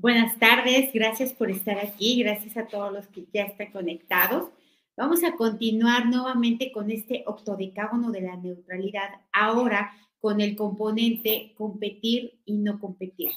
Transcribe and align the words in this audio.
Buenas 0.00 0.38
tardes, 0.38 0.92
gracias 0.92 1.32
por 1.32 1.50
estar 1.50 1.76
aquí, 1.80 2.22
gracias 2.22 2.56
a 2.56 2.68
todos 2.68 2.92
los 2.92 3.08
que 3.08 3.24
ya 3.34 3.42
están 3.42 3.72
conectados. 3.72 4.48
Vamos 4.96 5.24
a 5.24 5.34
continuar 5.34 6.06
nuevamente 6.06 6.70
con 6.70 6.92
este 6.92 7.24
octodecágono 7.26 8.12
de 8.12 8.20
la 8.20 8.36
neutralidad, 8.36 9.08
ahora 9.32 9.90
con 10.20 10.40
el 10.40 10.54
componente 10.54 11.52
competir 11.56 12.40
y 12.44 12.58
no 12.58 12.78
competir. 12.78 13.30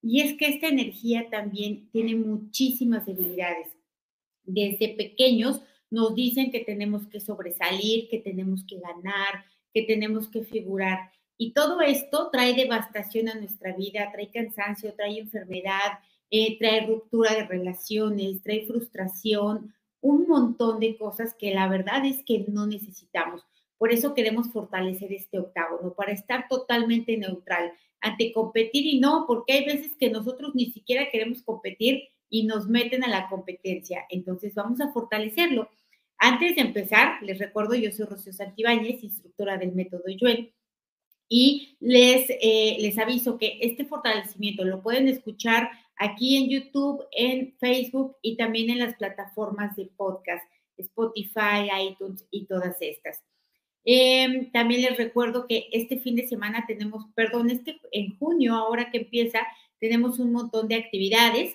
Y 0.00 0.22
es 0.22 0.38
que 0.38 0.46
esta 0.46 0.68
energía 0.68 1.28
también 1.28 1.90
tiene 1.90 2.14
muchísimas 2.14 3.04
debilidades. 3.04 3.68
Desde 4.44 4.94
pequeños 4.96 5.60
nos 5.90 6.14
dicen 6.14 6.50
que 6.50 6.60
tenemos 6.60 7.06
que 7.08 7.20
sobresalir, 7.20 8.08
que 8.08 8.20
tenemos 8.20 8.64
que 8.66 8.78
ganar, 8.78 9.44
que 9.74 9.82
tenemos 9.82 10.30
que 10.30 10.44
figurar. 10.44 11.12
Y 11.42 11.54
todo 11.54 11.80
esto 11.80 12.28
trae 12.30 12.52
devastación 12.52 13.30
a 13.30 13.34
nuestra 13.34 13.74
vida, 13.74 14.10
trae 14.12 14.30
cansancio, 14.30 14.92
trae 14.92 15.18
enfermedad, 15.18 15.98
eh, 16.28 16.58
trae 16.58 16.84
ruptura 16.84 17.34
de 17.34 17.46
relaciones, 17.46 18.42
trae 18.42 18.66
frustración, 18.66 19.74
un 20.02 20.28
montón 20.28 20.80
de 20.80 20.98
cosas 20.98 21.34
que 21.34 21.54
la 21.54 21.66
verdad 21.66 22.04
es 22.04 22.22
que 22.26 22.44
no 22.48 22.66
necesitamos. 22.66 23.42
Por 23.78 23.90
eso 23.90 24.12
queremos 24.12 24.52
fortalecer 24.52 25.14
este 25.14 25.38
octágono, 25.38 25.94
para 25.94 26.12
estar 26.12 26.46
totalmente 26.46 27.16
neutral 27.16 27.72
ante 28.02 28.34
competir 28.34 28.84
y 28.84 29.00
no, 29.00 29.24
porque 29.26 29.54
hay 29.54 29.64
veces 29.64 29.92
que 29.98 30.10
nosotros 30.10 30.54
ni 30.54 30.70
siquiera 30.72 31.10
queremos 31.10 31.40
competir 31.42 32.02
y 32.28 32.44
nos 32.44 32.68
meten 32.68 33.02
a 33.02 33.08
la 33.08 33.30
competencia. 33.30 34.04
Entonces 34.10 34.54
vamos 34.54 34.82
a 34.82 34.92
fortalecerlo. 34.92 35.70
Antes 36.18 36.56
de 36.56 36.60
empezar, 36.60 37.22
les 37.22 37.38
recuerdo, 37.38 37.76
yo 37.76 37.90
soy 37.92 38.04
Rocío 38.04 38.34
Santibáñez, 38.34 39.02
instructora 39.02 39.56
del 39.56 39.72
método 39.72 40.04
Yuen 40.06 40.50
y 41.32 41.76
les, 41.78 42.28
eh, 42.28 42.76
les 42.80 42.98
aviso 42.98 43.38
que 43.38 43.58
este 43.62 43.84
fortalecimiento 43.84 44.64
lo 44.64 44.82
pueden 44.82 45.06
escuchar 45.06 45.70
aquí 45.96 46.36
en 46.36 46.50
YouTube, 46.50 47.06
en 47.12 47.54
Facebook 47.60 48.16
y 48.20 48.36
también 48.36 48.68
en 48.68 48.80
las 48.80 48.96
plataformas 48.96 49.76
de 49.76 49.86
podcast, 49.96 50.44
Spotify, 50.76 51.70
iTunes 51.88 52.26
y 52.32 52.46
todas 52.46 52.76
estas. 52.80 53.22
Em, 53.84 54.50
también 54.50 54.82
les 54.82 54.98
recuerdo 54.98 55.46
que 55.46 55.68
este 55.72 56.00
fin 56.00 56.16
de 56.16 56.26
semana 56.26 56.64
tenemos, 56.66 57.06
perdón, 57.14 57.48
este 57.48 57.80
en 57.92 58.18
junio, 58.18 58.56
ahora 58.56 58.90
que 58.90 58.98
empieza, 58.98 59.46
tenemos 59.78 60.18
un 60.18 60.32
montón 60.32 60.66
de 60.66 60.74
actividades. 60.74 61.54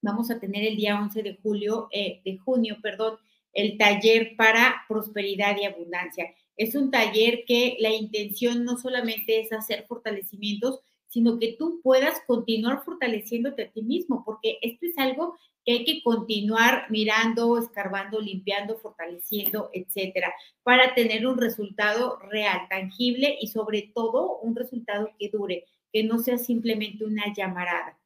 Vamos 0.00 0.30
a 0.30 0.40
tener 0.40 0.64
el 0.64 0.76
día 0.76 0.98
11 0.98 1.22
de 1.22 1.38
julio, 1.42 1.88
eh, 1.92 2.22
de 2.24 2.38
junio, 2.38 2.78
perdón, 2.82 3.18
el 3.52 3.76
taller 3.76 4.34
para 4.36 4.84
prosperidad 4.88 5.58
y 5.60 5.66
abundancia. 5.66 6.34
Es 6.56 6.74
un 6.74 6.90
taller 6.90 7.44
que 7.46 7.76
la 7.80 7.92
intención 7.92 8.64
no 8.64 8.78
solamente 8.78 9.40
es 9.40 9.52
hacer 9.52 9.86
fortalecimientos, 9.88 10.80
sino 11.08 11.38
que 11.38 11.54
tú 11.58 11.80
puedas 11.82 12.20
continuar 12.26 12.84
fortaleciéndote 12.84 13.62
a 13.62 13.70
ti 13.70 13.82
mismo, 13.82 14.24
porque 14.24 14.58
esto 14.62 14.86
es 14.86 14.98
algo 14.98 15.36
que 15.64 15.72
hay 15.72 15.84
que 15.84 16.02
continuar 16.02 16.90
mirando, 16.90 17.56
escarbando, 17.56 18.20
limpiando, 18.20 18.76
fortaleciendo, 18.78 19.70
etcétera, 19.72 20.34
para 20.62 20.94
tener 20.94 21.26
un 21.26 21.38
resultado 21.38 22.18
real, 22.30 22.66
tangible 22.68 23.38
y 23.40 23.46
sobre 23.46 23.90
todo 23.94 24.38
un 24.38 24.54
resultado 24.56 25.10
que 25.18 25.30
dure, 25.30 25.64
que 25.92 26.02
no 26.02 26.18
sea 26.18 26.36
simplemente 26.36 27.04
una 27.04 27.32
llamarada. 27.32 27.98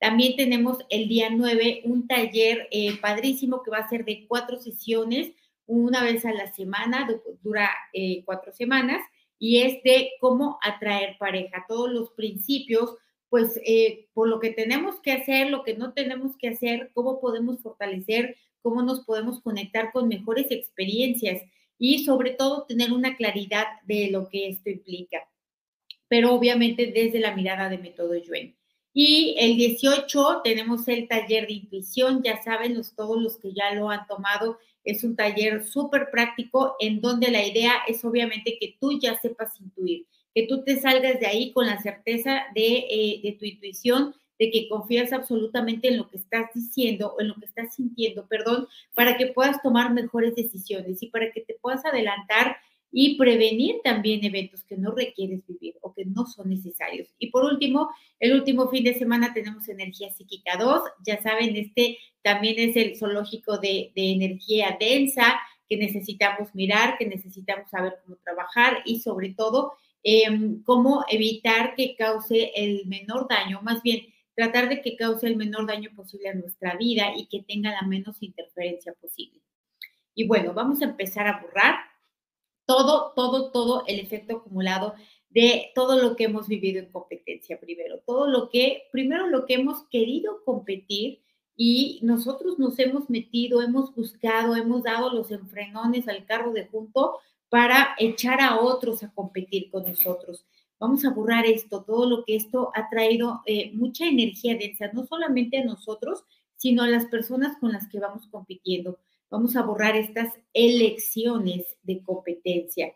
También 0.00 0.36
tenemos 0.36 0.78
el 0.90 1.08
día 1.08 1.30
9 1.30 1.82
un 1.84 2.08
taller 2.08 2.68
eh, 2.70 2.96
padrísimo 3.00 3.62
que 3.62 3.70
va 3.70 3.78
a 3.78 3.88
ser 3.88 4.04
de 4.04 4.26
cuatro 4.26 4.58
sesiones 4.58 5.32
una 5.66 6.02
vez 6.02 6.24
a 6.24 6.32
la 6.32 6.52
semana, 6.52 7.08
dura 7.42 7.70
eh, 7.92 8.22
cuatro 8.24 8.52
semanas, 8.52 9.00
y 9.38 9.62
es 9.62 9.82
de 9.82 10.12
cómo 10.20 10.58
atraer 10.62 11.16
pareja, 11.18 11.64
todos 11.68 11.90
los 11.90 12.10
principios, 12.12 12.96
pues 13.28 13.60
eh, 13.66 14.06
por 14.14 14.28
lo 14.28 14.40
que 14.40 14.50
tenemos 14.50 15.00
que 15.00 15.12
hacer, 15.12 15.50
lo 15.50 15.64
que 15.64 15.74
no 15.74 15.92
tenemos 15.92 16.36
que 16.36 16.48
hacer, 16.48 16.90
cómo 16.94 17.20
podemos 17.20 17.60
fortalecer, 17.60 18.36
cómo 18.62 18.82
nos 18.82 19.00
podemos 19.00 19.40
conectar 19.42 19.92
con 19.92 20.08
mejores 20.08 20.50
experiencias 20.50 21.42
y 21.78 22.04
sobre 22.04 22.30
todo 22.30 22.64
tener 22.64 22.92
una 22.92 23.16
claridad 23.16 23.66
de 23.84 24.10
lo 24.10 24.28
que 24.28 24.48
esto 24.48 24.70
implica, 24.70 25.28
pero 26.08 26.32
obviamente 26.32 26.86
desde 26.86 27.20
la 27.20 27.34
mirada 27.34 27.68
de 27.68 27.78
método 27.78 28.14
Yuen. 28.14 28.56
Y 28.92 29.34
el 29.38 29.56
18 29.56 30.42
tenemos 30.44 30.86
el 30.86 31.08
taller 31.08 31.48
de 31.48 31.54
intuición, 31.54 32.22
ya 32.22 32.40
saben 32.42 32.76
los, 32.76 32.94
todos 32.94 33.20
los 33.20 33.38
que 33.38 33.52
ya 33.52 33.74
lo 33.74 33.90
han 33.90 34.06
tomado, 34.06 34.58
es 34.84 35.02
un 35.04 35.16
taller 35.16 35.66
súper 35.66 36.10
práctico 36.10 36.76
en 36.78 37.00
donde 37.00 37.30
la 37.30 37.44
idea 37.44 37.72
es 37.88 38.04
obviamente 38.04 38.58
que 38.60 38.76
tú 38.80 38.98
ya 39.00 39.18
sepas 39.20 39.60
intuir, 39.60 40.06
que 40.34 40.46
tú 40.46 40.62
te 40.62 40.80
salgas 40.80 41.18
de 41.20 41.26
ahí 41.26 41.52
con 41.52 41.66
la 41.66 41.80
certeza 41.80 42.42
de, 42.54 42.86
eh, 42.90 43.20
de 43.22 43.32
tu 43.32 43.44
intuición, 43.44 44.14
de 44.38 44.50
que 44.50 44.68
confías 44.68 45.12
absolutamente 45.12 45.88
en 45.88 45.98
lo 45.98 46.08
que 46.08 46.16
estás 46.16 46.50
diciendo 46.54 47.14
o 47.16 47.20
en 47.20 47.28
lo 47.28 47.36
que 47.36 47.46
estás 47.46 47.74
sintiendo, 47.74 48.26
perdón, 48.26 48.66
para 48.94 49.16
que 49.16 49.28
puedas 49.28 49.62
tomar 49.62 49.92
mejores 49.92 50.34
decisiones 50.34 51.02
y 51.02 51.06
para 51.08 51.30
que 51.30 51.40
te 51.40 51.54
puedas 51.54 51.84
adelantar 51.84 52.56
y 52.96 53.16
prevenir 53.18 53.80
también 53.82 54.24
eventos 54.24 54.62
que 54.62 54.76
no 54.76 54.92
requieres 54.92 55.44
vivir 55.48 55.74
o 55.80 55.92
que 55.92 56.04
no 56.04 56.26
son 56.26 56.48
necesarios. 56.48 57.08
Y 57.18 57.32
por 57.32 57.44
último, 57.44 57.90
el 58.20 58.34
último 58.34 58.68
fin 58.68 58.84
de 58.84 58.94
semana 58.94 59.34
tenemos 59.34 59.68
Energía 59.68 60.12
Psíquica 60.12 60.56
2. 60.56 60.80
Ya 61.04 61.20
saben, 61.20 61.56
este 61.56 61.98
también 62.22 62.54
es 62.56 62.76
el 62.76 62.96
zoológico 62.96 63.58
de, 63.58 63.90
energía 63.96 64.76
densa 64.78 65.40
que 65.68 65.76
necesitamos 65.76 66.54
mirar, 66.54 66.96
que 66.96 67.06
necesitamos 67.06 67.68
saber 67.68 67.94
cómo 68.04 68.16
trabajar 68.22 68.82
y 68.84 69.00
sobre 69.00 69.30
todo 69.30 69.72
em, 70.04 70.62
cómo 70.62 71.04
evitar 71.10 71.74
que 71.74 71.96
cause 71.96 72.52
el 72.54 72.86
menor 72.86 73.26
daño, 73.28 73.60
más 73.62 73.82
bien 73.82 74.06
tratar 74.36 74.68
de 74.68 74.80
que 74.80 74.96
cause 74.96 75.26
el 75.26 75.34
menor 75.34 75.66
daño 75.66 75.90
posible 75.96 76.28
a 76.28 76.34
nuestra 76.34 76.76
vida 76.76 77.12
y 77.16 77.26
que 77.26 77.42
tenga 77.42 77.72
la 77.72 77.82
menos 77.82 78.22
interferencia 78.22 78.92
posible. 79.00 79.40
Y 80.14 80.28
bueno, 80.28 80.54
vamos 80.54 80.80
a 80.80 80.84
empezar 80.84 81.26
a 81.26 81.40
borrar 81.40 81.93
todo, 82.66 83.12
todo, 83.14 83.50
todo 83.50 83.84
el 83.86 83.98
efecto 84.00 84.36
acumulado 84.36 84.94
de 85.30 85.72
todo 85.74 86.00
lo 86.00 86.14
que 86.14 86.24
hemos 86.24 86.46
vivido 86.46 86.78
en 86.78 86.92
competencia 86.92 87.58
primero, 87.58 87.98
todo 88.06 88.28
lo 88.28 88.48
que, 88.50 88.84
primero 88.92 89.26
lo 89.26 89.46
que 89.46 89.54
hemos 89.54 89.82
querido 89.88 90.44
competir 90.44 91.22
y 91.56 92.00
nosotros 92.02 92.58
nos 92.58 92.78
hemos 92.78 93.10
metido, 93.10 93.60
hemos 93.62 93.94
buscado, 93.94 94.56
hemos 94.56 94.82
dado 94.82 95.12
los 95.12 95.30
enfrenones 95.30 96.08
al 96.08 96.24
carro 96.24 96.52
de 96.52 96.66
junto 96.66 97.18
para 97.48 97.94
echar 97.98 98.40
a 98.40 98.60
otros 98.60 99.02
a 99.02 99.12
competir 99.12 99.70
con 99.70 99.84
nosotros. 99.84 100.44
Vamos 100.78 101.04
a 101.04 101.10
borrar 101.10 101.46
esto, 101.46 101.82
todo 101.84 102.08
lo 102.08 102.24
que 102.24 102.36
esto 102.36 102.70
ha 102.74 102.88
traído 102.88 103.42
eh, 103.46 103.72
mucha 103.74 104.06
energía 104.06 104.56
densa, 104.56 104.90
no 104.92 105.06
solamente 105.06 105.58
a 105.58 105.64
nosotros, 105.64 106.24
sino 106.56 106.82
a 106.82 106.88
las 106.88 107.06
personas 107.06 107.56
con 107.58 107.72
las 107.72 107.88
que 107.88 108.00
vamos 108.00 108.26
compitiendo. 108.26 108.98
Vamos 109.34 109.56
a 109.56 109.62
borrar 109.62 109.96
estas 109.96 110.32
elecciones 110.52 111.66
de 111.82 112.00
competencia, 112.04 112.94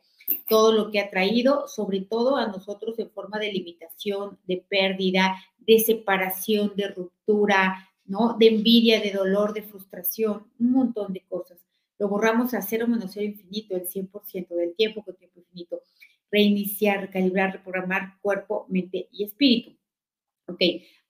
todo 0.48 0.70
lo 0.70 0.92
que 0.92 1.00
ha 1.00 1.10
traído, 1.10 1.66
sobre 1.66 2.02
todo 2.02 2.36
a 2.36 2.46
nosotros 2.46 2.96
en 3.00 3.10
forma 3.10 3.40
de 3.40 3.52
limitación, 3.52 4.38
de 4.46 4.64
pérdida, 4.68 5.34
de 5.58 5.80
separación, 5.80 6.74
de 6.76 6.90
ruptura, 6.90 7.88
¿no? 8.04 8.36
De 8.38 8.46
envidia, 8.46 9.00
de 9.00 9.10
dolor, 9.10 9.52
de 9.52 9.62
frustración, 9.62 10.46
un 10.60 10.70
montón 10.70 11.12
de 11.12 11.24
cosas. 11.26 11.58
Lo 11.98 12.06
borramos 12.08 12.54
a 12.54 12.62
cero 12.62 12.86
menos 12.86 13.10
cero 13.14 13.26
infinito, 13.26 13.74
el 13.74 13.88
100% 13.88 14.54
del 14.54 14.76
tiempo 14.76 15.02
con 15.02 15.16
tiempo 15.16 15.40
infinito. 15.40 15.82
Reiniciar, 16.30 17.00
recalibrar, 17.00 17.52
reprogramar 17.52 18.20
cuerpo, 18.22 18.64
mente 18.68 19.08
y 19.10 19.24
espíritu. 19.24 19.77
Ok, 20.48 20.60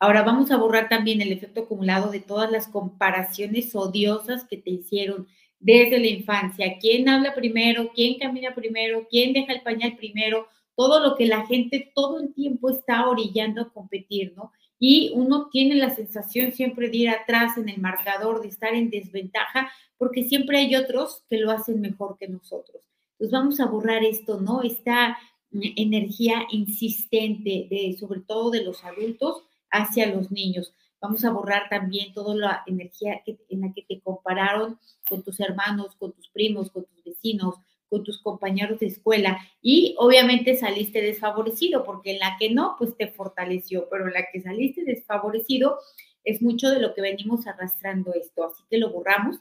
ahora 0.00 0.25
vamos 0.25 0.50
a 0.50 0.56
borrar 0.56 0.88
también 0.88 1.21
el 1.21 1.31
efecto 1.31 1.60
acumulado 1.60 2.10
de 2.10 2.19
todas 2.19 2.50
las 2.50 2.66
comparaciones 2.66 3.72
odiosas 3.76 4.44
que 4.44 4.56
te 4.56 4.71
hicieron 4.71 5.28
desde 5.60 6.00
la 6.00 6.09
infancia. 6.09 6.76
¿Quién 6.81 7.09
habla 7.09 7.34
primero? 7.34 7.93
¿Quién 7.94 8.19
camina 8.19 8.53
primero? 8.53 9.06
¿Quién 9.09 9.32
deja 9.32 9.53
el 9.53 9.62
pañal 9.62 9.97
primero? 9.97 10.49
Todo 10.75 10.99
lo 11.00 11.15
que 11.15 11.26
la 11.26 11.47
gente 11.47 11.93
todo 11.94 12.19
el 12.19 12.34
tiempo 12.34 12.69
está 12.69 13.09
orillando 13.09 13.62
a 13.62 13.72
competir, 13.72 14.32
¿no? 14.37 14.50
Y 14.81 15.12
uno 15.14 15.49
tiene 15.50 15.76
la 15.76 15.91
sensación 15.91 16.50
siempre 16.50 16.88
de 16.88 16.96
ir 16.96 17.11
atrás 17.11 17.56
en 17.58 17.69
el 17.69 17.81
marcador, 17.81 18.43
de 18.43 18.49
estar 18.49 18.75
en 18.75 18.91
desventaja, 18.91 19.70
porque 19.96 20.25
siempre 20.25 20.58
hay 20.58 20.75
otros 20.75 21.25
que 21.29 21.38
lo 21.38 21.52
hacen 21.52 21.81
mejor 21.81 22.17
que 22.19 22.26
nosotros. 22.26 22.82
Entonces 23.12 23.32
vamos 23.32 23.61
a 23.61 23.67
borrar 23.67 24.02
esto, 24.05 24.41
¿no? 24.41 24.62
Esta 24.62 25.17
energía 25.53 26.47
insistente, 26.50 27.67
de, 27.71 27.97
sobre 27.99 28.21
todo 28.21 28.50
de 28.50 28.65
los 28.65 28.85
adultos 28.85 29.43
hacia 29.71 30.12
los 30.15 30.31
niños. 30.31 30.73
Vamos 31.00 31.25
a 31.25 31.31
borrar 31.31 31.69
también 31.69 32.12
toda 32.12 32.35
la 32.35 32.62
energía 32.67 33.23
en 33.27 33.61
la 33.61 33.73
que 33.73 33.83
te 33.83 34.00
compararon 34.00 34.79
con 35.09 35.23
tus 35.23 35.39
hermanos, 35.41 35.95
con 35.97 36.12
tus 36.12 36.29
primos, 36.29 36.71
con 36.71 36.85
tus 36.87 37.05
vecinos, 37.05 37.55
con 37.89 38.05
tus 38.05 38.21
compañeros 38.21 38.81
de 38.81 38.87
escuela 38.87 39.39
y 39.62 39.95
obviamente 39.99 40.56
saliste 40.56 41.00
desfavorecido 41.00 41.85
porque 41.85 42.12
en 42.12 42.19
la 42.19 42.37
que 42.39 42.51
no, 42.51 42.75
pues 42.79 42.97
te 42.97 43.09
fortaleció, 43.09 43.89
pero 43.91 44.06
en 44.06 44.15
la 44.15 44.27
que 44.31 44.41
saliste 44.41 44.85
desfavorecido 44.85 45.79
es 46.25 46.43
mucho 46.43 46.71
de 46.71 46.81
lo 46.81 46.94
que 46.94 47.01
venimos 47.01 47.47
arrastrando 47.47 48.12
esto, 48.12 48.44
así 48.44 48.62
que 48.69 48.79
lo 48.79 48.91
borramos 48.91 49.39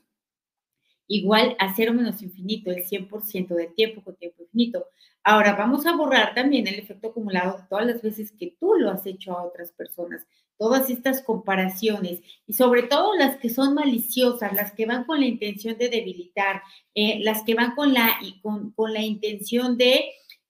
igual 1.08 1.56
a 1.60 1.74
cero 1.76 1.94
menos 1.94 2.22
infinito, 2.22 2.72
el 2.72 2.84
100% 2.84 3.48
del 3.56 3.74
tiempo 3.74 4.04
con 4.04 4.16
tiempo 4.16 4.37
Ahora 5.24 5.56
vamos 5.56 5.86
a 5.86 5.96
borrar 5.96 6.34
también 6.34 6.68
el 6.68 6.76
efecto 6.76 7.10
acumulado 7.10 7.58
de 7.58 7.64
todas 7.70 7.86
las 7.86 8.02
veces 8.02 8.32
que 8.32 8.56
tú 8.60 8.76
lo 8.76 8.92
has 8.92 9.06
hecho 9.06 9.38
a 9.38 9.44
otras 9.44 9.72
personas, 9.72 10.26
todas 10.58 10.90
estas 10.90 11.22
comparaciones 11.22 12.22
y 12.46 12.54
sobre 12.54 12.84
todo 12.84 13.14
las 13.16 13.38
que 13.38 13.50
son 13.50 13.74
maliciosas, 13.74 14.54
las 14.54 14.72
que 14.72 14.86
van 14.86 15.04
con 15.04 15.20
la 15.20 15.26
intención 15.26 15.78
de 15.78 15.90
debilitar, 15.90 16.62
eh, 16.96 17.20
las 17.24 17.44
que 17.44 17.56
van 17.56 17.76
con 17.76 17.94
la, 17.94 18.18
con 18.42 18.94
la 18.94 19.02
intención 19.02 19.78
de 19.78 20.06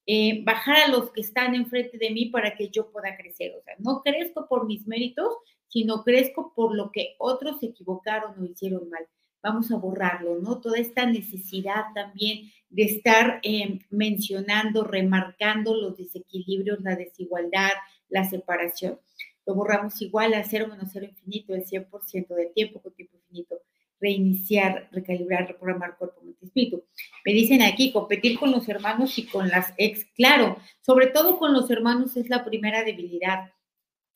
eh, 0.10 0.42
bajar 0.46 0.78
a 0.78 0.88
los 0.88 1.12
que 1.12 1.20
están 1.20 1.54
enfrente 1.54 1.98
de 1.98 2.12
mí 2.12 2.28
para 2.28 2.56
que 2.56 2.70
yo 2.70 2.90
pueda 2.92 3.18
crecer. 3.18 3.54
O 3.60 3.62
sea, 3.62 3.76
no 3.80 4.02
crezco 4.02 4.48
por 4.48 4.66
mis 4.66 4.88
méritos, 4.88 5.36
sino 5.68 6.06
crezco 6.06 6.54
por 6.56 6.74
lo 6.74 6.92
que 6.94 7.16
otros 7.20 7.60
se 7.60 7.68
equivocaron 7.68 8.40
o 8.40 8.46
hicieron 8.46 8.90
mal. 8.90 9.06
Vamos 9.48 9.72
a 9.72 9.78
borrarlo, 9.78 10.40
¿no? 10.42 10.60
Toda 10.60 10.78
esta 10.78 11.06
necesidad 11.06 11.86
también 11.96 12.52
de 12.70 12.84
estar 12.84 13.40
eh, 13.44 13.80
mencionando, 13.90 14.84
remarcando 14.84 15.74
los 15.76 15.98
desequilibrios, 15.98 16.82
la 16.82 16.96
desigualdad, 16.96 17.72
la 18.10 18.26
separación. 18.26 19.00
Lo 19.46 19.56
borramos 19.56 20.02
igual 20.02 20.34
a 20.34 20.44
cero 20.44 20.68
menos 20.70 20.90
cero 20.92 21.06
infinito, 21.06 21.56
el 21.56 21.64
100% 21.64 22.28
del 22.36 22.54
tiempo 22.54 22.82
con 22.82 22.94
tiempo 22.94 23.16
infinito 23.18 23.62
reiniciar, 24.00 24.90
recalibrar, 24.92 25.48
reprogramar 25.48 25.98
cuerpo, 25.98 26.22
mente, 26.22 26.46
espíritu. 26.46 26.84
Me 27.26 27.34
dicen 27.34 27.62
aquí, 27.62 27.92
competir 27.92 28.38
con 28.40 28.52
los 28.52 28.68
hermanos 28.70 29.18
y 29.18 29.26
con 29.26 29.48
las 29.50 29.74
ex. 29.78 30.06
Claro, 30.16 30.58
sobre 30.82 31.08
todo 31.08 31.38
con 31.40 31.54
los 31.54 31.70
hermanos 31.72 32.16
es 32.18 32.30
la 32.30 32.46
primera 32.46 32.84
debilidad. 32.84 33.52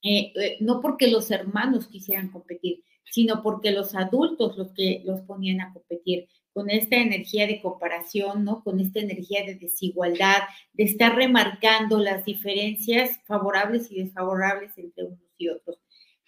Eh, 0.03 0.33
eh, 0.35 0.57
no 0.61 0.81
porque 0.81 1.07
los 1.07 1.29
hermanos 1.31 1.87
quisieran 1.87 2.29
competir, 2.29 2.83
sino 3.05 3.41
porque 3.41 3.71
los 3.71 3.95
adultos 3.95 4.57
los 4.57 4.71
que 4.73 5.01
los 5.05 5.21
ponían 5.21 5.61
a 5.61 5.73
competir 5.73 6.27
con 6.53 6.69
esta 6.69 6.97
energía 6.97 7.47
de 7.47 7.61
comparación, 7.61 8.43
¿no? 8.43 8.63
Con 8.63 8.79
esta 8.79 8.99
energía 8.99 9.45
de 9.45 9.55
desigualdad, 9.55 10.39
de 10.73 10.83
estar 10.83 11.15
remarcando 11.15 11.97
las 11.99 12.25
diferencias 12.25 13.19
favorables 13.25 13.91
y 13.91 14.03
desfavorables 14.03 14.77
entre 14.77 15.05
unos 15.05 15.19
y 15.37 15.49
otros 15.49 15.79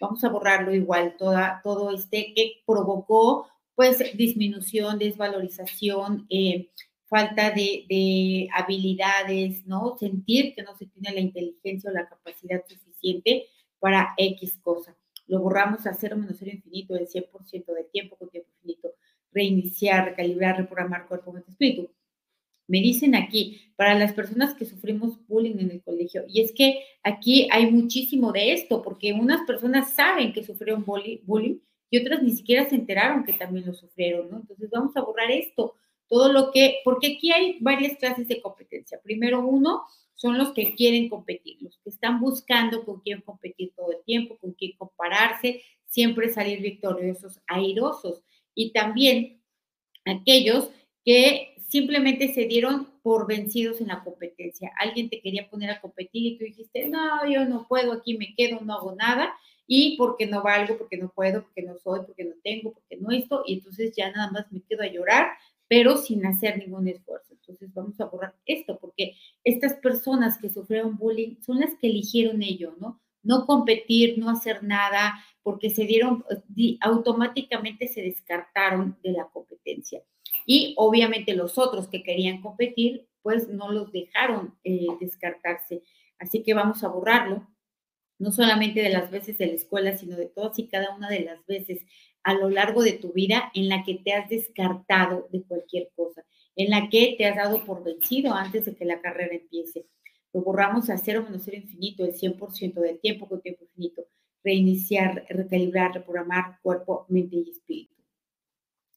vamos 0.03 0.23
a 0.23 0.29
borrarlo 0.29 0.73
igual, 0.75 1.15
toda, 1.17 1.61
todo 1.63 1.91
este 1.91 2.33
que 2.35 2.61
provocó 2.65 3.47
pues 3.75 3.97
disminución, 4.15 4.99
desvalorización, 4.99 6.27
eh, 6.29 6.69
falta 7.07 7.51
de, 7.51 8.47
habilidades, 8.53 9.65
¿no? 9.65 9.97
Sentir 9.97 10.53
que 10.55 10.61
no 10.63 10.75
se 10.75 10.87
tiene 10.87 11.13
la 11.13 11.21
inteligencia 11.21 11.89
o 11.89 11.93
la 11.93 12.07
capacidad 12.07 12.63
suficiente 12.67 13.47
para 13.79 14.13
X 14.17 14.59
cosa. 14.61 14.95
Lo 15.27 15.39
borramos 15.39 15.85
a 15.87 15.93
cero 15.93 16.17
menos 16.17 16.37
cero 16.39 16.51
infinito, 16.53 16.95
el 16.95 17.07
100% 17.07 17.73
del 17.73 17.89
tiempo 17.91 18.15
con 18.17 18.29
tiempo 18.29 18.49
infinito. 18.55 18.93
Reiniciar, 19.31 20.05
recalibrar, 20.05 20.57
reprogramar 20.57 21.07
cuerpo, 21.07 21.31
mente, 21.31 21.51
espíritu. 21.51 21.89
Me 22.67 22.79
dicen 22.79 23.15
aquí, 23.15 23.73
para 23.75 23.93
las 23.93 24.13
personas 24.13 24.53
que 24.55 24.65
sufrimos 24.65 25.25
bullying 25.27 25.59
en 25.59 25.71
el 25.71 25.83
colegio, 25.83 26.23
y 26.27 26.41
es 26.41 26.53
que 26.53 26.81
aquí 27.03 27.47
hay 27.51 27.69
muchísimo 27.69 28.31
de 28.31 28.53
esto, 28.53 28.81
porque 28.81 29.11
unas 29.11 29.45
personas 29.45 29.93
saben 29.93 30.31
que 30.31 30.43
sufrieron 30.43 30.85
bullying 30.85 31.59
y 31.89 31.99
otras 31.99 32.23
ni 32.23 32.31
siquiera 32.31 32.67
se 32.67 32.75
enteraron 32.75 33.25
que 33.25 33.33
también 33.33 33.65
lo 33.65 33.73
sufrieron, 33.73 34.29
¿no? 34.31 34.37
Entonces 34.37 34.69
vamos 34.71 34.95
a 34.95 35.01
borrar 35.01 35.29
esto, 35.29 35.75
todo 36.07 36.31
lo 36.31 36.51
que, 36.51 36.77
porque 36.83 37.15
aquí 37.15 37.31
hay 37.31 37.57
varias 37.59 37.97
clases 37.97 38.27
de 38.27 38.41
competencia. 38.41 38.99
Primero 39.03 39.45
uno 39.45 39.83
son 40.23 40.37
los 40.37 40.53
que 40.53 40.73
quieren 40.73 41.09
competir, 41.09 41.57
los 41.59 41.77
que 41.79 41.89
están 41.89 42.21
buscando 42.21 42.85
con 42.85 43.01
quién 43.01 43.19
competir 43.19 43.73
todo 43.75 43.91
el 43.91 44.01
tiempo, 44.05 44.37
con 44.37 44.53
quién 44.53 44.71
compararse, 44.77 45.61
siempre 45.85 46.29
salir 46.29 46.61
victoriosos, 46.61 47.41
airosos. 47.45 48.23
Y 48.55 48.71
también 48.71 49.41
aquellos 50.05 50.69
que 51.03 51.57
simplemente 51.67 52.33
se 52.33 52.45
dieron 52.45 52.87
por 53.01 53.27
vencidos 53.27 53.81
en 53.81 53.89
la 53.89 54.01
competencia. 54.01 54.71
Alguien 54.79 55.09
te 55.09 55.19
quería 55.19 55.49
poner 55.49 55.71
a 55.71 55.81
competir 55.81 56.25
y 56.25 56.37
tú 56.37 56.45
dijiste, 56.45 56.87
no, 56.87 57.29
yo 57.29 57.43
no 57.43 57.67
puedo, 57.67 57.91
aquí 57.91 58.17
me 58.17 58.33
quedo, 58.33 58.61
no 58.61 58.75
hago 58.75 58.95
nada, 58.95 59.33
y 59.67 59.97
porque 59.97 60.25
no 60.25 60.41
valgo, 60.41 60.77
porque 60.77 60.95
no 60.95 61.09
puedo, 61.09 61.43
porque 61.43 61.63
no 61.63 61.77
soy, 61.79 61.99
porque 62.05 62.23
no 62.23 62.35
tengo, 62.45 62.71
porque 62.71 62.95
no 62.95 63.11
esto, 63.11 63.43
y 63.45 63.55
entonces 63.55 63.93
ya 63.93 64.09
nada 64.09 64.31
más 64.31 64.49
me 64.53 64.61
quedo 64.61 64.83
a 64.83 64.87
llorar, 64.87 65.33
pero 65.68 65.98
sin 65.98 66.25
hacer 66.25 66.57
ningún 66.57 66.88
esfuerzo. 66.88 67.33
Entonces 67.33 67.74
vamos 67.74 68.00
a 68.00 68.06
borrar 68.06 68.36
esto, 68.45 68.77
porque 68.80 69.15
estas 69.44 69.74
personas 69.75 70.38
que 70.38 70.50
sufrieron 70.50 70.98
bullying 70.98 71.42
son 71.42 71.60
las 71.60 71.75
que 71.75 71.88
eligieron 71.88 72.42
ello, 72.42 72.75
¿no? 72.80 73.01
No 73.21 73.45
competir, 73.45 74.18
no 74.18 74.30
hacer 74.30 74.63
nada, 74.63 75.13
porque 75.44 75.69
se 75.69 75.86
dieron, 75.86 76.25
automáticamente 76.81 77.88
se 77.88 78.01
descartaron 78.01 78.98
de 79.04 79.12
la 79.12 79.27
competencia. 79.27 80.04
Y 80.45 80.74
obviamente 80.77 81.36
los 81.36 81.57
otros 81.57 81.88
que 81.88 82.04
querían 82.04 82.42
competir, 82.42 83.07
pues 83.21 83.48
no 83.48 83.71
los 83.71 83.92
dejaron 83.92 84.56
eh, 84.63 84.88
descartarse. 85.00 85.83
Así 86.19 86.44
que 86.44 86.54
vamos 86.54 86.83
a 86.83 86.89
borrarlo, 86.89 87.48
no 88.19 88.31
solamente 88.31 88.81
de 88.81 88.89
las 88.89 89.12
veces 89.12 89.38
de 89.38 89.48
la 89.48 89.54
escuela, 89.54 89.98
sino 89.98 90.16
de 90.16 90.27
todas 90.27 90.57
y 90.59 90.68
cada 90.68 90.95
una 90.95 91.09
de 91.09 91.21
las 91.21 91.45
veces 91.45 91.86
a 92.23 92.33
lo 92.33 92.49
largo 92.49 92.83
de 92.83 92.93
tu 92.93 93.11
vida 93.13 93.51
en 93.53 93.69
la 93.69 93.83
que 93.83 93.95
te 93.95 94.13
has 94.13 94.29
descartado 94.29 95.27
de 95.31 95.43
cualquier 95.43 95.89
cosa, 95.95 96.23
en 96.55 96.69
la 96.69 96.89
que 96.89 97.15
te 97.17 97.25
has 97.25 97.35
dado 97.35 97.63
por 97.65 97.83
vencido 97.83 98.33
antes 98.33 98.65
de 98.65 98.75
que 98.75 98.85
la 98.85 99.01
carrera 99.01 99.35
empiece. 99.35 99.85
Lo 100.33 100.41
borramos 100.41 100.89
a 100.89 100.97
cero 100.97 101.23
menos 101.23 101.43
cero 101.45 101.57
infinito, 101.57 102.03
el 102.03 102.13
100% 102.13 102.81
del 102.81 102.99
tiempo 102.99 103.27
con 103.27 103.41
tiempo 103.41 103.63
infinito. 103.65 104.03
Reiniciar, 104.43 105.25
recalibrar, 105.29 105.93
reprogramar 105.93 106.59
cuerpo, 106.61 107.05
mente 107.09 107.37
y 107.37 107.49
espíritu. 107.51 107.93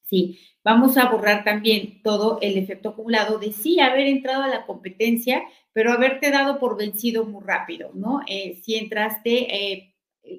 Sí, 0.08 0.38
vamos 0.62 0.96
a 0.96 1.10
borrar 1.10 1.42
también 1.42 2.00
todo 2.02 2.38
el 2.40 2.56
efecto 2.56 2.90
acumulado 2.90 3.38
de 3.38 3.52
sí 3.52 3.80
haber 3.80 4.06
entrado 4.06 4.44
a 4.44 4.48
la 4.48 4.64
competencia, 4.64 5.42
pero 5.72 5.92
haberte 5.92 6.30
dado 6.30 6.60
por 6.60 6.76
vencido 6.78 7.24
muy 7.24 7.42
rápido, 7.44 7.90
¿no? 7.92 8.20
Eh, 8.28 8.60
si 8.62 8.76
entraste, 8.76 9.74
eh, 9.74 9.94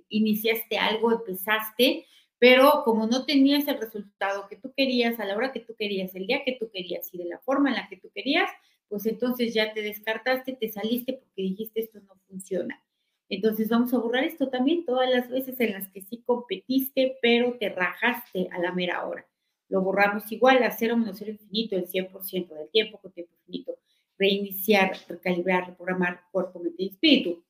iniciaste 0.07 0.77
algo, 0.77 1.11
empezaste, 1.11 2.05
pero 2.39 2.83
como 2.83 3.07
no 3.07 3.25
tenías 3.25 3.67
el 3.67 3.79
resultado 3.79 4.47
que 4.47 4.57
tú 4.57 4.73
querías 4.75 5.19
a 5.19 5.25
la 5.25 5.35
hora 5.35 5.51
que 5.51 5.59
tú 5.59 5.75
querías, 5.75 6.15
el 6.15 6.27
día 6.27 6.43
que 6.45 6.57
tú 6.59 6.69
querías 6.71 7.13
y 7.13 7.17
de 7.17 7.25
la 7.25 7.39
forma 7.39 7.69
en 7.69 7.75
la 7.75 7.87
que 7.89 7.97
tú 7.97 8.09
querías, 8.13 8.49
pues 8.87 9.05
entonces 9.05 9.53
ya 9.53 9.73
te 9.73 9.81
descartaste, 9.81 10.53
te 10.53 10.69
saliste 10.69 11.13
porque 11.13 11.41
dijiste 11.41 11.81
esto 11.81 11.99
no 12.01 12.15
funciona. 12.27 12.83
Entonces 13.29 13.69
vamos 13.69 13.93
a 13.93 13.97
borrar 13.97 14.23
esto 14.23 14.49
también, 14.49 14.85
todas 14.85 15.09
las 15.09 15.29
veces 15.29 15.59
en 15.59 15.73
las 15.73 15.89
que 15.89 16.01
sí 16.01 16.23
competiste, 16.25 17.17
pero 17.21 17.57
te 17.59 17.69
rajaste 17.69 18.47
a 18.51 18.59
la 18.59 18.71
mera 18.71 19.05
hora 19.05 19.27
lo 19.69 19.81
borramos 19.81 20.31
igual 20.31 20.63
a 20.63 20.71
cero 20.71 20.97
menos 20.97 21.17
cero 21.17 21.31
infinito, 21.31 21.75
el 21.75 21.87
100% 21.87 22.55
del 22.55 22.69
tiempo 22.69 22.99
con 22.99 23.11
tiempo 23.11 23.33
infinito, 23.39 23.77
reiniciar, 24.17 24.93
recalibrar, 25.07 25.67
reprogramar 25.67 26.21
cuerpo, 26.31 26.59
mente 26.59 26.83
y 26.83 26.87
espíritu. 26.89 27.43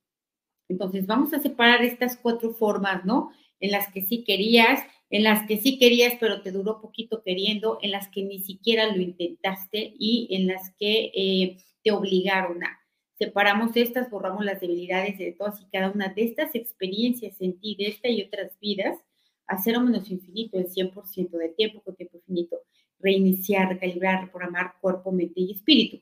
Entonces, 0.68 1.06
vamos 1.06 1.34
a 1.34 1.40
separar 1.40 1.84
estas 1.84 2.18
cuatro 2.18 2.52
formas, 2.52 3.06
¿no? 3.06 3.32
En 3.60 3.72
las 3.72 3.92
que 3.92 4.02
sí 4.02 4.24
querías, 4.24 4.82
en 5.10 5.24
las 5.24 5.48
que 5.48 5.58
sí 5.58 5.80
querías, 5.80 6.16
pero 6.20 6.42
te 6.42 6.52
duró 6.52 6.82
poquito 6.82 7.24
queriendo, 7.24 7.80
en 7.82 7.92
las 7.92 8.08
que 8.10 8.24
ni 8.24 8.40
siquiera 8.40 8.94
lo 8.94 9.02
intentaste 9.02 9.94
y 9.98 10.28
en 10.32 10.48
las 10.48 10.72
que 10.78 11.12
eh, 11.14 11.58
te 11.84 11.92
obligaron 11.92 12.64
a. 12.64 12.80
Separamos 13.18 13.76
estas, 13.76 14.12
borramos 14.12 14.46
las 14.46 14.62
debilidades 14.62 15.18
de 15.18 15.32
todas 15.32 15.60
y 15.62 15.66
cada 15.72 15.90
una 15.90 16.10
de 16.10 16.24
estas 16.24 16.54
experiencias 16.54 17.42
en 17.42 17.60
ti, 17.60 17.76
de 17.76 17.88
esta 17.88 18.10
y 18.10 18.22
otras 18.22 18.60
vidas, 18.60 18.98
a 19.48 19.58
cero 19.58 19.82
menos 19.82 20.12
infinito, 20.12 20.58
el 20.60 20.68
100% 20.68 21.30
de 21.32 21.50
tiempo 21.50 21.82
con 21.82 21.96
tiempo 21.96 22.18
infinito, 22.18 22.58
reiniciar, 23.00 23.70
recalibrar, 23.70 24.26
reprogramar 24.26 24.74
cuerpo, 24.82 25.12
mente 25.12 25.42
y 25.42 25.52
espíritu. 25.54 26.02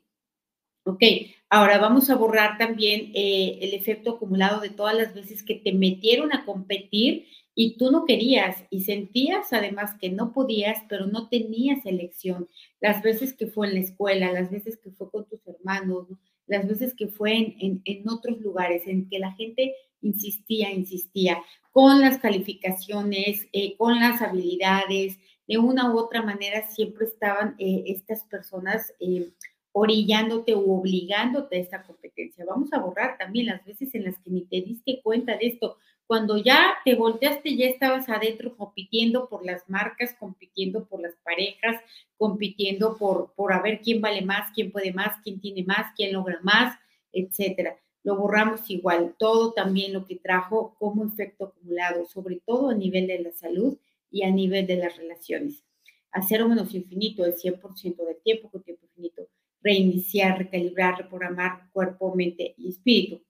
Ok, 0.83 1.01
ahora 1.49 1.79
vamos 1.79 2.09
a 2.09 2.15
borrar 2.15 2.57
también 2.57 3.11
eh, 3.15 3.57
el 3.61 3.73
efecto 3.73 4.11
acumulado 4.11 4.61
de 4.61 4.69
todas 4.69 4.95
las 4.95 5.15
veces 5.15 5.41
que 5.41 5.55
te 5.55 5.73
metieron 5.73 6.31
a 6.31 6.45
competir 6.45 7.25
y 7.55 7.77
tú 7.77 7.89
no 7.89 8.05
querías 8.05 8.63
y 8.69 8.81
sentías 8.81 9.53
además 9.53 9.95
que 9.99 10.09
no 10.09 10.33
podías, 10.33 10.83
pero 10.89 11.07
no 11.07 11.29
tenías 11.29 11.85
elección. 11.85 12.49
Las 12.81 13.01
veces 13.01 13.33
que 13.33 13.47
fue 13.47 13.67
en 13.67 13.75
la 13.75 13.79
escuela, 13.79 14.31
las 14.31 14.51
veces 14.51 14.77
que 14.77 14.91
fue 14.91 15.09
con 15.09 15.25
tus 15.27 15.39
hermanos, 15.47 16.07
las 16.47 16.67
veces 16.67 16.93
que 16.93 17.07
fue 17.07 17.55
en, 17.59 17.81
en 17.85 18.09
otros 18.09 18.39
lugares 18.39 18.85
en 18.85 19.09
que 19.09 19.19
la 19.19 19.31
gente 19.31 19.73
insistía, 20.01 20.71
insistía, 20.71 21.41
con 21.71 21.99
las 21.99 22.19
calificaciones, 22.19 23.47
eh, 23.51 23.75
con 23.77 23.99
las 23.99 24.21
habilidades, 24.21 25.17
de 25.47 25.57
una 25.57 25.93
u 25.93 25.99
otra 25.99 26.21
manera 26.21 26.67
siempre 26.67 27.05
estaban 27.05 27.55
eh, 27.59 27.83
estas 27.87 28.23
personas 28.23 28.93
eh, 28.99 29.31
orillándote 29.71 30.53
o 30.53 30.61
obligándote 30.71 31.57
a 31.57 31.59
esta 31.59 31.83
competencia. 31.83 32.45
Vamos 32.45 32.71
a 32.73 32.79
borrar 32.79 33.17
también 33.17 33.47
las 33.47 33.63
veces 33.65 33.93
en 33.93 34.05
las 34.05 34.17
que 34.19 34.31
ni 34.31 34.45
te 34.45 34.61
diste 34.61 35.01
cuenta 35.03 35.37
de 35.37 35.47
esto. 35.47 35.77
Cuando 36.07 36.37
ya 36.37 36.75
te 36.85 36.95
volteaste, 36.95 37.55
ya 37.55 37.67
estabas 37.67 38.09
adentro 38.09 38.55
compitiendo 38.55 39.27
por 39.27 39.45
las 39.45 39.67
marcas, 39.69 40.15
compitiendo 40.19 40.85
por 40.85 41.01
las 41.01 41.15
parejas, 41.23 41.81
compitiendo 42.17 42.97
por, 42.97 43.33
por 43.33 43.53
a 43.53 43.61
ver 43.61 43.81
quién 43.81 44.01
vale 44.01 44.21
más, 44.21 44.51
quién 44.53 44.71
puede 44.71 44.93
más, 44.93 45.17
quién 45.23 45.39
tiene 45.39 45.63
más, 45.63 45.93
quién 45.95 46.13
logra 46.13 46.39
más, 46.43 46.77
etcétera 47.11 47.77
lo 48.05 48.15
borramos 48.15 48.69
igual, 48.69 49.15
todo 49.17 49.51
también 49.53 49.91
lo 49.91 50.05
que 50.05 50.15
trajo 50.15 50.75
como 50.77 51.03
efecto 51.03 51.45
acumulado, 51.45 52.05
sobre 52.05 52.39
todo 52.45 52.69
a 52.69 52.75
nivel 52.75 53.07
de 53.07 53.19
la 53.19 53.31
salud 53.31 53.79
y 54.11 54.21
a 54.21 54.29
nivel 54.29 54.67
de 54.67 54.77
las 54.77 54.95
relaciones. 54.95 55.63
a 56.11 56.21
cero 56.21 56.47
menos 56.47 56.73
infinito 56.73 57.25
el 57.25 57.35
100% 57.35 58.05
del 58.05 58.21
tiempo 58.23 58.49
con 58.49 58.63
tiempo 58.63 58.85
infinito, 58.85 59.27
reiniciar, 59.59 60.37
recalibrar, 60.37 60.97
reprogramar 60.99 61.69
cuerpo, 61.73 62.15
mente 62.15 62.53
y 62.57 62.69
espíritu. 62.69 63.21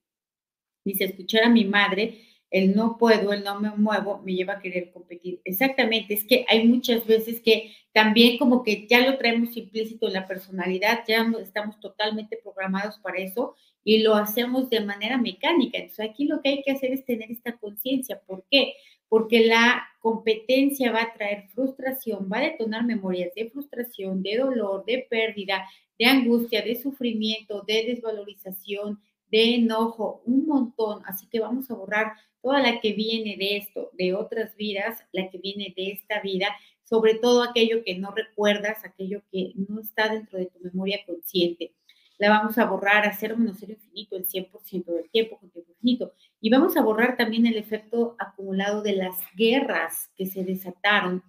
Dice, 0.84 1.05
escuchar 1.05 1.46
a 1.46 1.50
mi 1.50 1.65
madre, 1.65 2.20
el 2.51 2.75
no 2.75 2.97
puedo, 2.97 3.33
el 3.33 3.43
no 3.43 3.59
me 3.59 3.71
muevo, 3.71 4.21
me 4.23 4.33
lleva 4.33 4.53
a 4.53 4.59
querer 4.59 4.91
competir. 4.91 5.41
Exactamente, 5.43 6.13
es 6.13 6.23
que 6.25 6.45
hay 6.47 6.67
muchas 6.67 7.05
veces 7.05 7.41
que 7.41 7.73
también 7.91 8.37
como 8.37 8.63
que 8.63 8.87
ya 8.87 9.09
lo 9.09 9.17
traemos 9.17 9.55
implícito 9.55 10.07
en 10.07 10.13
la 10.13 10.27
personalidad, 10.27 11.03
ya 11.07 11.25
estamos 11.41 11.79
totalmente 11.79 12.37
programados 12.43 12.99
para 12.99 13.19
eso 13.19 13.55
y 13.85 13.99
lo 13.99 14.15
hacemos 14.15 14.69
de 14.69 14.81
manera 14.81 15.17
mecánica. 15.17 15.77
Entonces 15.77 16.09
aquí 16.09 16.25
lo 16.25 16.41
que 16.41 16.49
hay 16.49 16.63
que 16.63 16.71
hacer 16.71 16.91
es 16.91 17.05
tener 17.05 17.31
esta 17.31 17.57
conciencia. 17.57 18.19
¿Por 18.25 18.43
qué? 18.49 18.73
Porque 19.07 19.45
la 19.45 19.87
competencia 20.01 20.91
va 20.91 21.03
a 21.03 21.13
traer 21.13 21.47
frustración, 21.53 22.29
va 22.31 22.39
a 22.39 22.49
detonar 22.49 22.83
memorias 22.83 23.33
de 23.35 23.49
frustración, 23.49 24.23
de 24.23 24.37
dolor, 24.37 24.83
de 24.85 25.07
pérdida, 25.09 25.65
de 25.97 26.05
angustia, 26.05 26.61
de 26.63 26.75
sufrimiento, 26.75 27.61
de 27.61 27.85
desvalorización, 27.85 28.99
de 29.31 29.55
enojo, 29.55 30.21
un 30.25 30.47
montón. 30.47 31.01
Así 31.05 31.27
que 31.27 31.39
vamos 31.39 31.69
a 31.69 31.75
borrar 31.75 32.13
toda 32.45 32.61
la 32.61 32.79
que 32.79 32.93
viene 32.93 33.37
de 33.37 33.57
esto, 33.57 33.89
de 33.93 34.13
otras 34.13 34.55
vidas, 34.55 35.03
la 35.11 35.31
que 35.31 35.39
viene 35.39 35.73
de 35.75 35.93
esta 35.93 36.21
vida, 36.21 36.55
sobre 36.83 37.15
todo 37.15 37.41
aquello 37.41 37.83
que 37.83 37.97
no 37.97 38.11
recuerdas, 38.11 38.85
aquello 38.85 39.23
que 39.31 39.53
no 39.67 39.81
está 39.81 40.09
dentro 40.09 40.37
de 40.37 40.45
tu 40.45 40.59
memoria 40.59 40.99
consciente. 41.07 41.73
La 42.19 42.29
vamos 42.29 42.59
a 42.59 42.65
borrar 42.65 43.11
cero 43.19 43.35
menos 43.35 43.57
cero 43.59 43.73
infinito 43.73 44.15
el 44.15 44.27
100% 44.27 44.85
del 44.85 45.09
tiempo 45.09 45.39
con 45.39 45.49
tiempo 45.49 45.71
infinito. 45.71 46.13
Y 46.39 46.51
vamos 46.51 46.77
a 46.77 46.83
borrar 46.83 47.17
también 47.17 47.47
el 47.47 47.57
efecto 47.57 48.15
acumulado 48.19 48.83
de 48.83 48.95
las 48.95 49.15
guerras 49.35 50.11
que 50.15 50.27
se 50.27 50.43
desataron 50.43 51.23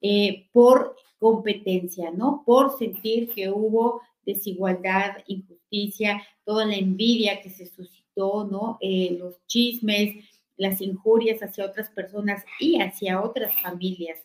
eh, 0.00 0.48
por 0.50 0.96
competencia, 1.20 2.10
¿no? 2.10 2.42
Por 2.44 2.76
sentir 2.76 3.32
que 3.32 3.50
hubo 3.50 4.02
desigualdad, 4.24 5.18
injusticia, 5.28 6.24
toda 6.44 6.66
la 6.66 6.74
envidia 6.74 7.40
que 7.40 7.50
se 7.50 7.66
suscitó, 7.66 8.48
¿no? 8.50 8.78
Eh, 8.80 9.16
los 9.16 9.46
chismes, 9.46 10.24
las 10.56 10.80
injurias 10.80 11.42
hacia 11.42 11.66
otras 11.66 11.90
personas 11.90 12.44
y 12.58 12.80
hacia 12.80 13.20
otras 13.20 13.52
familias. 13.60 14.18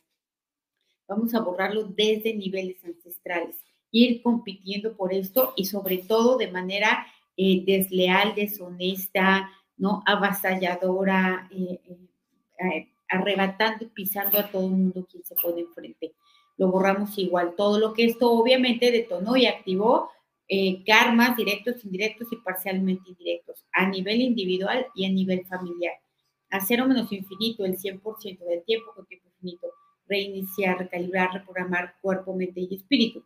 Vamos 1.07 1.33
a 1.33 1.41
borrarlo 1.41 1.83
desde 1.83 2.33
niveles 2.33 2.83
ancestrales, 2.85 3.57
ir 3.91 4.21
compitiendo 4.21 4.95
por 4.95 5.13
esto 5.13 5.53
y 5.55 5.65
sobre 5.65 5.97
todo 5.99 6.37
de 6.37 6.51
manera 6.51 7.05
eh, 7.35 7.63
desleal, 7.65 8.33
deshonesta, 8.35 9.49
¿no? 9.77 10.03
Avasalladora, 10.05 11.49
eh, 11.51 11.79
arrebatando 13.09 13.85
y 13.85 13.87
pisando 13.87 14.39
a 14.39 14.47
todo 14.47 14.67
el 14.67 14.71
mundo 14.71 15.05
quien 15.09 15.23
se 15.25 15.35
pone 15.35 15.61
enfrente 15.61 16.13
lo 16.61 16.67
borramos 16.67 17.17
igual. 17.17 17.55
Todo 17.57 17.79
lo 17.79 17.91
que 17.93 18.05
esto 18.05 18.31
obviamente 18.31 18.91
detonó 18.91 19.35
y 19.35 19.47
activó 19.47 20.11
eh, 20.47 20.83
karmas 20.85 21.35
directos, 21.35 21.83
indirectos 21.83 22.27
y 22.31 22.35
parcialmente 22.35 23.09
indirectos 23.09 23.65
a 23.73 23.87
nivel 23.87 24.21
individual 24.21 24.85
y 24.93 25.05
a 25.05 25.09
nivel 25.09 25.43
familiar. 25.47 25.95
A 26.51 26.61
cero 26.61 26.87
menos 26.87 27.11
infinito, 27.11 27.65
el 27.65 27.77
100% 27.77 28.45
del 28.45 28.63
tiempo 28.63 28.91
con 28.93 29.05
tiempo 29.05 29.27
infinito. 29.29 29.67
Reiniciar, 30.07 30.77
recalibrar, 30.77 31.33
reprogramar 31.33 31.95
cuerpo, 32.01 32.35
mente 32.35 32.61
y 32.61 32.75
espíritu. 32.75 33.25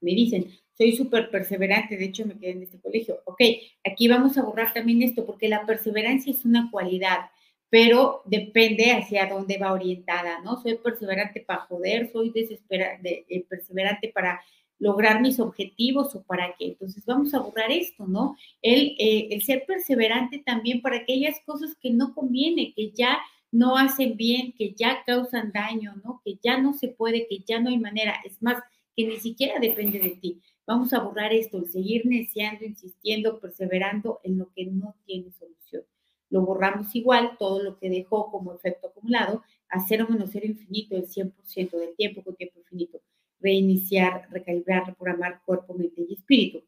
Me 0.00 0.12
dicen, 0.12 0.50
soy 0.72 0.96
súper 0.96 1.30
perseverante, 1.30 1.96
de 1.96 2.06
hecho 2.06 2.24
me 2.24 2.38
quedé 2.38 2.52
en 2.52 2.62
este 2.62 2.80
colegio. 2.80 3.20
Ok, 3.26 3.42
aquí 3.84 4.08
vamos 4.08 4.38
a 4.38 4.42
borrar 4.42 4.72
también 4.72 5.02
esto, 5.02 5.26
porque 5.26 5.48
la 5.48 5.66
perseverancia 5.66 6.32
es 6.32 6.44
una 6.44 6.70
cualidad 6.70 7.30
pero 7.70 8.22
depende 8.24 8.90
hacia 8.92 9.26
dónde 9.26 9.56
va 9.56 9.72
orientada, 9.72 10.40
¿no? 10.40 10.60
Soy 10.60 10.76
perseverante 10.78 11.40
para 11.40 11.60
joder, 11.60 12.10
soy 12.12 12.30
desesperante, 12.30 13.24
eh, 13.28 13.44
perseverante 13.48 14.08
para 14.08 14.42
lograr 14.80 15.20
mis 15.20 15.38
objetivos 15.38 16.14
o 16.16 16.22
para 16.22 16.56
qué. 16.58 16.66
Entonces 16.66 17.06
vamos 17.06 17.32
a 17.34 17.38
borrar 17.38 17.70
esto, 17.70 18.06
¿no? 18.06 18.36
El, 18.62 18.96
eh, 18.98 19.28
el 19.30 19.42
ser 19.42 19.64
perseverante 19.66 20.42
también 20.44 20.82
para 20.82 20.96
aquellas 20.96 21.36
cosas 21.46 21.76
que 21.80 21.90
no 21.90 22.14
conviene, 22.14 22.72
que 22.74 22.90
ya 22.90 23.18
no 23.52 23.76
hacen 23.76 24.16
bien, 24.16 24.52
que 24.52 24.72
ya 24.72 25.04
causan 25.04 25.52
daño, 25.52 25.94
¿no? 26.04 26.20
Que 26.24 26.38
ya 26.42 26.58
no 26.58 26.72
se 26.72 26.88
puede, 26.88 27.28
que 27.28 27.38
ya 27.46 27.60
no 27.60 27.68
hay 27.68 27.78
manera. 27.78 28.16
Es 28.24 28.42
más, 28.42 28.60
que 28.96 29.06
ni 29.06 29.20
siquiera 29.20 29.60
depende 29.60 30.00
de 30.00 30.16
ti. 30.16 30.40
Vamos 30.66 30.92
a 30.92 31.00
borrar 31.00 31.32
esto, 31.32 31.58
el 31.58 31.70
seguir 31.70 32.06
neciando, 32.06 32.64
insistiendo, 32.64 33.38
perseverando 33.38 34.20
en 34.24 34.38
lo 34.38 34.50
que 34.52 34.66
no 34.66 34.96
tiene 35.06 35.30
solución 35.32 35.84
lo 36.30 36.42
borramos 36.42 36.94
igual, 36.94 37.36
todo 37.38 37.62
lo 37.62 37.76
que 37.78 37.90
dejó 37.90 38.30
como 38.30 38.54
efecto 38.54 38.88
acumulado, 38.88 39.42
a 39.68 39.80
cero 39.80 40.06
menos 40.08 40.30
cero 40.32 40.46
infinito 40.46 40.96
el 40.96 41.06
100% 41.06 41.70
del 41.72 41.94
tiempo 41.96 42.22
con 42.22 42.36
tiempo 42.36 42.60
infinito. 42.60 43.00
Reiniciar, 43.40 44.28
recalibrar, 44.30 44.86
reprogramar 44.86 45.42
cuerpo, 45.44 45.74
mente 45.74 46.02
y 46.08 46.14
espíritu. 46.14 46.64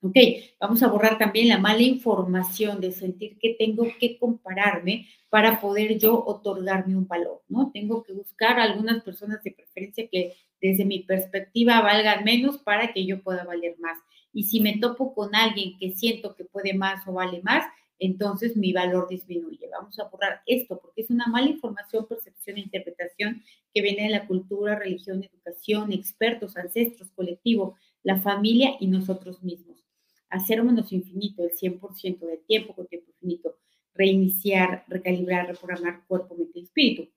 Ok, 0.00 0.14
vamos 0.60 0.80
a 0.84 0.86
borrar 0.86 1.18
también 1.18 1.48
la 1.48 1.58
mala 1.58 1.82
información 1.82 2.80
de 2.80 2.92
sentir 2.92 3.36
que 3.40 3.56
tengo 3.58 3.84
que 3.98 4.16
compararme 4.16 5.08
para 5.28 5.60
poder 5.60 5.98
yo 5.98 6.24
otorgarme 6.24 6.96
un 6.96 7.08
valor, 7.08 7.42
¿no? 7.48 7.72
Tengo 7.72 8.04
que 8.04 8.12
buscar 8.12 8.60
a 8.60 8.62
algunas 8.62 9.02
personas 9.02 9.42
de 9.42 9.50
preferencia 9.50 10.08
que 10.08 10.34
desde 10.60 10.84
mi 10.84 11.00
perspectiva 11.00 11.80
valgan 11.80 12.22
menos 12.22 12.58
para 12.58 12.92
que 12.92 13.06
yo 13.06 13.22
pueda 13.24 13.42
valer 13.44 13.76
más. 13.80 13.98
Y 14.32 14.44
si 14.44 14.60
me 14.60 14.78
topo 14.78 15.14
con 15.14 15.34
alguien 15.34 15.76
que 15.78 15.90
siento 15.90 16.36
que 16.36 16.44
puede 16.44 16.74
más 16.74 17.06
o 17.08 17.14
vale 17.14 17.42
más, 17.42 17.64
entonces 17.98 18.56
mi 18.56 18.72
valor 18.72 19.08
disminuye. 19.08 19.68
Vamos 19.70 19.98
a 19.98 20.04
borrar 20.04 20.42
esto 20.46 20.78
porque 20.80 21.02
es 21.02 21.10
una 21.10 21.26
mala 21.26 21.48
información, 21.48 22.06
percepción 22.06 22.56
e 22.56 22.60
interpretación 22.60 23.42
que 23.72 23.82
viene 23.82 24.04
de 24.04 24.10
la 24.10 24.26
cultura, 24.26 24.78
religión, 24.78 25.22
educación, 25.22 25.92
expertos, 25.92 26.56
ancestros, 26.56 27.10
colectivo, 27.12 27.76
la 28.02 28.20
familia 28.20 28.76
y 28.80 28.86
nosotros 28.86 29.42
mismos. 29.42 29.84
Hacer 30.30 30.62
menos 30.62 30.92
infinito, 30.92 31.42
el 31.42 31.50
100% 31.50 32.18
del 32.20 32.44
tiempo 32.46 32.74
con 32.74 32.86
tiempo 32.86 33.10
infinito. 33.12 33.56
Reiniciar, 33.94 34.84
recalibrar, 34.88 35.48
reprogramar 35.48 36.06
cuerpo, 36.06 36.36
mente 36.36 36.60
y 36.60 36.64
espíritu. 36.64 37.08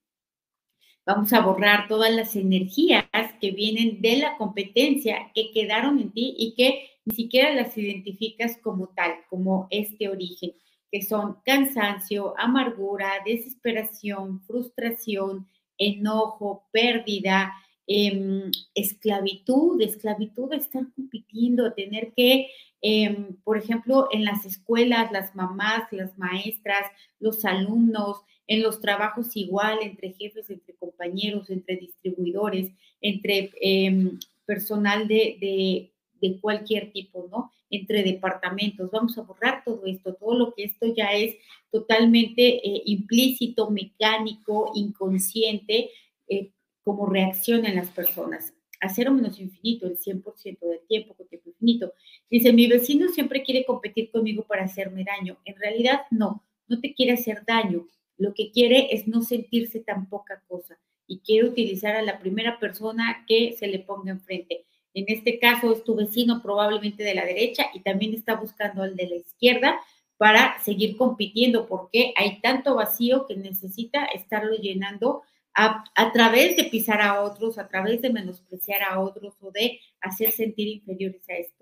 Vamos 1.06 1.34
a 1.34 1.42
borrar 1.42 1.88
todas 1.88 2.14
las 2.14 2.36
energías 2.36 3.06
que 3.40 3.52
vienen 3.52 4.02
de 4.02 4.18
la 4.18 4.38
competencia 4.38 5.32
que 5.34 5.52
quedaron 5.52 6.00
en 6.00 6.12
ti 6.12 6.36
y 6.38 6.54
que 6.54 6.90
ni 7.06 7.16
siquiera 7.16 7.54
las 7.54 7.76
identificas 7.78 8.58
como 8.58 8.90
tal, 8.90 9.12
como 9.30 9.68
este 9.72 10.10
origen 10.10 10.54
que 10.92 11.02
son 11.02 11.38
cansancio, 11.46 12.34
amargura, 12.38 13.10
desesperación, 13.26 14.42
frustración, 14.42 15.48
enojo, 15.78 16.68
pérdida, 16.72 17.54
em, 17.88 18.52
esclavitud, 18.76 19.82
esclavitud 19.82 20.50
de 20.50 20.58
estar 20.58 20.84
compitiendo, 20.96 21.74
tener 21.74 22.14
que, 22.16 22.48
em, 22.82 23.36
por 23.44 23.58
ejemplo, 23.58 24.08
en 24.12 24.26
las 24.26 24.46
escuelas, 24.46 25.12
las 25.12 25.36
mamás, 25.36 25.84
las 25.92 26.18
maestras, 26.18 26.86
los 27.20 27.46
alumnos, 27.46 28.18
en 28.48 28.62
los 28.62 28.82
trabajos 28.82 29.36
igual, 29.38 29.80
entre 29.82 30.14
jefes, 30.14 30.50
entre 30.50 30.76
compañeros, 30.76 31.50
entre 31.50 31.78
distribuidores, 31.78 32.72
entre 33.02 33.52
em, 33.62 34.20
personal 34.46 35.08
de 35.08 35.92
de 36.22 36.40
cualquier 36.40 36.92
tipo, 36.92 37.28
¿no? 37.30 37.52
Entre 37.72 38.04
departamentos. 38.04 38.92
Vamos 38.92 39.18
a 39.18 39.22
borrar 39.22 39.64
todo 39.64 39.86
esto, 39.88 40.14
todo 40.14 40.38
lo 40.38 40.54
que 40.54 40.66
esto 40.66 40.94
ya 40.94 41.14
es 41.14 41.36
totalmente 41.72 42.68
eh, 42.68 42.84
implícito, 42.86 43.72
mecánico, 43.72 44.72
inconsciente, 44.76 45.90
eh, 46.28 46.52
como 46.84 47.08
reacción 47.08 47.66
en 47.66 47.78
las 47.78 47.90
personas. 47.90 48.54
A 48.80 48.90
cero 48.90 49.12
menos 49.12 49.40
infinito, 49.40 49.88
el 49.88 49.98
100% 49.98 50.60
del 50.60 50.80
tiempo 50.88 51.16
con 51.16 51.28
tiempo 51.28 51.50
infinito. 51.50 51.94
Dice, 52.30 52.52
mi 52.52 52.68
vecino 52.68 53.10
siempre 53.10 53.44
quiere 53.44 53.66
competir 53.66 54.12
conmigo 54.12 54.44
para 54.44 54.64
hacerme 54.64 55.04
daño. 55.04 55.38
En 55.46 55.56
realidad, 55.56 56.02
no, 56.12 56.44
no 56.68 56.80
te 56.80 56.94
quiere 56.94 57.14
hacer 57.14 57.44
daño. 57.46 57.88
Lo 58.18 58.34
que 58.34 58.52
quiere 58.52 58.94
es 58.94 59.08
no 59.08 59.22
sentirse 59.22 59.80
tan 59.80 60.10
poca 60.10 60.44
cosa 60.48 60.80
y 61.08 61.20
quiere 61.20 61.50
utilizar 61.50 61.96
a 61.96 62.02
la 62.02 62.20
primera 62.20 62.60
persona 62.60 63.26
que 63.28 63.54
se 63.58 63.68
le 63.68 63.80
ponga 63.80 64.12
enfrente. 64.12 64.66
En 64.94 65.06
este 65.08 65.40
caso 65.40 65.72
es 65.74 65.84
tu 65.84 65.96
vecino 65.96 66.42
probablemente 66.42 67.04
de 67.04 67.16
la 67.16 67.26
derecha 67.26 67.66
y 67.74 67.82
también 67.82 68.14
está 68.14 68.36
buscando 68.36 68.84
al 68.84 68.96
de 68.96 69.08
la 69.08 69.16
izquierda 69.16 69.80
para 70.18 70.60
seguir 70.64 70.98
compitiendo 70.98 71.68
porque 71.68 72.14
hay 72.16 72.42
tanto 72.42 72.76
vacío 72.76 73.26
que 73.26 73.36
necesita 73.36 74.06
estarlo 74.06 74.56
llenando 74.56 75.24
a, 75.54 75.84
través 76.14 76.56
de 76.56 76.66
pisar 76.66 77.02
a 77.02 77.22
otros, 77.22 77.58
a 77.58 77.68
través 77.68 78.02
de 78.02 78.10
menospreciar 78.10 78.84
a 78.84 79.00
otros 79.00 79.36
o 79.42 79.52
de 79.52 79.80
hacer 80.00 80.32
sentir 80.32 80.68
inferiores 80.68 81.28
a 81.30 81.34
esto 81.34 81.61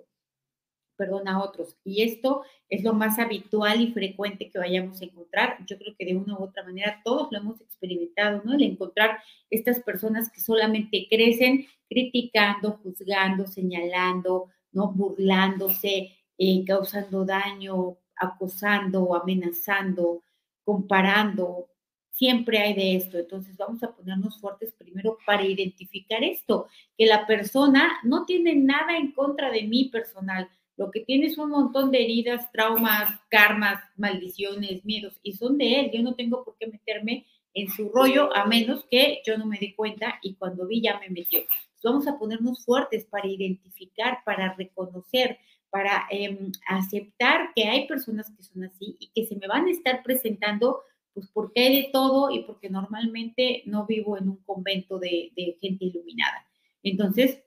perdón, 1.00 1.29
a 1.29 1.41
otros. 1.41 1.77
Y 1.86 2.01
esto 2.03 2.44
es 2.68 2.84
lo 2.84 2.94
más 2.94 3.20
habitual 3.20 3.79
y 3.79 3.94
frecuente 3.94 4.50
que 4.50 4.60
vayamos 4.60 5.01
a 5.01 5.06
encontrar. 5.06 5.58
Yo 5.65 5.77
creo 5.77 5.96
que 5.98 6.06
de 6.06 6.18
una 6.18 6.38
u 6.38 6.44
otra 6.44 6.62
manera 6.65 7.00
todos 7.06 7.29
lo 7.32 7.38
hemos 7.38 7.62
experimentado, 7.62 8.41
¿no? 8.44 8.53
El 8.53 8.63
encontrar 8.63 9.20
estas 9.50 9.79
personas 9.79 10.29
que 10.29 10.41
solamente 10.41 11.08
crecen 11.10 11.68
criticando, 11.88 12.82
juzgando, 12.84 13.48
señalando, 13.48 14.50
¿no? 14.74 14.91
Burlándose, 14.91 16.12
eh, 16.38 16.65
causando 16.68 17.24
daño, 17.24 17.98
acosando, 18.18 19.15
amenazando, 19.15 20.22
comparando, 20.65 21.70
siempre 22.12 22.60
hay 22.60 22.74
de 22.74 22.98
esto. 22.98 23.18
Entonces 23.18 23.56
vamos 23.56 23.82
a 23.84 23.96
ponernos 23.96 24.41
fuertes 24.41 24.74
primero 24.74 25.18
para 25.25 25.46
identificar 25.46 26.22
esto, 26.25 26.68
que 26.98 27.06
la 27.06 27.25
persona 27.25 27.89
no 28.03 28.25
tiene 28.25 28.53
nada 28.56 28.98
en 28.98 29.13
contra 29.13 29.50
de 29.50 29.63
mí 29.63 29.86
personal. 29.86 30.50
Lo 30.80 30.92
que 30.92 31.02
tiene 31.02 31.26
es 31.26 31.38
un 31.38 31.50
montón 31.50 31.92
de 31.92 32.02
heridas, 32.02 32.50
traumas, 32.54 33.20
karmas, 33.30 33.84
maldiciones, 33.98 34.86
miedos, 34.86 35.20
y 35.24 35.34
son 35.34 35.58
de 35.58 35.78
él. 35.78 35.92
Yo 35.94 36.02
no 36.02 36.16
tengo 36.16 36.46
por 36.46 36.56
qué 36.58 36.68
meterme 36.68 37.26
en 37.54 37.70
su 37.70 37.90
rollo 37.90 38.34
a 38.34 38.46
menos 38.46 38.86
que 38.90 39.22
yo 39.28 39.38
no 39.38 39.46
me 39.46 39.60
dé 39.60 39.76
cuenta 39.76 40.20
y 40.22 40.36
cuando 40.36 40.66
vi 40.68 40.82
ya 40.82 40.98
me 40.98 41.10
metió. 41.10 41.42
vamos 41.84 42.08
a 42.08 42.18
ponernos 42.18 42.64
fuertes 42.64 43.06
para 43.06 43.28
identificar, 43.28 44.20
para 44.24 44.54
reconocer, 44.54 45.38
para 45.70 46.08
em, 46.12 46.50
aceptar 46.66 47.52
que 47.54 47.66
hay 47.66 47.86
personas 47.86 48.32
que 48.32 48.42
son 48.42 48.64
así 48.64 48.96
y 49.02 49.10
que 49.14 49.26
se 49.26 49.36
me 49.36 49.48
van 49.48 49.66
a 49.66 49.72
estar 49.72 50.02
presentando 50.02 50.80
pues 51.14 51.28
porque 51.34 51.60
hay 51.60 51.82
de 51.82 51.90
todo 51.92 52.32
y 52.32 52.44
porque 52.44 52.70
normalmente 52.70 53.64
no 53.66 53.86
vivo 53.86 54.18
en 54.18 54.30
un 54.30 54.38
convento 54.46 54.98
de, 54.98 55.34
gente 55.60 55.84
iluminada. 55.84 56.48
Entonces, 56.84 57.44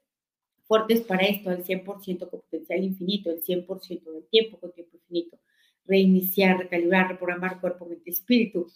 fuertes 0.73 1.02
para 1.02 1.26
esto, 1.26 1.50
el 1.50 1.62
100% 1.64 2.31
con 2.31 2.41
potencial 2.41 2.83
infinito, 2.83 3.31
el 3.31 3.43
100% 3.43 4.11
del 4.11 4.26
tiempo 4.31 4.59
con 4.59 4.73
tiempo 4.73 4.97
infinito. 4.97 5.38
Reiniciar, 5.85 6.57
recalibrar, 6.61 7.11
reprogramar 7.11 7.61
cuerpo, 7.61 7.85
mente, 7.85 8.09
espíritu. 8.09 8.69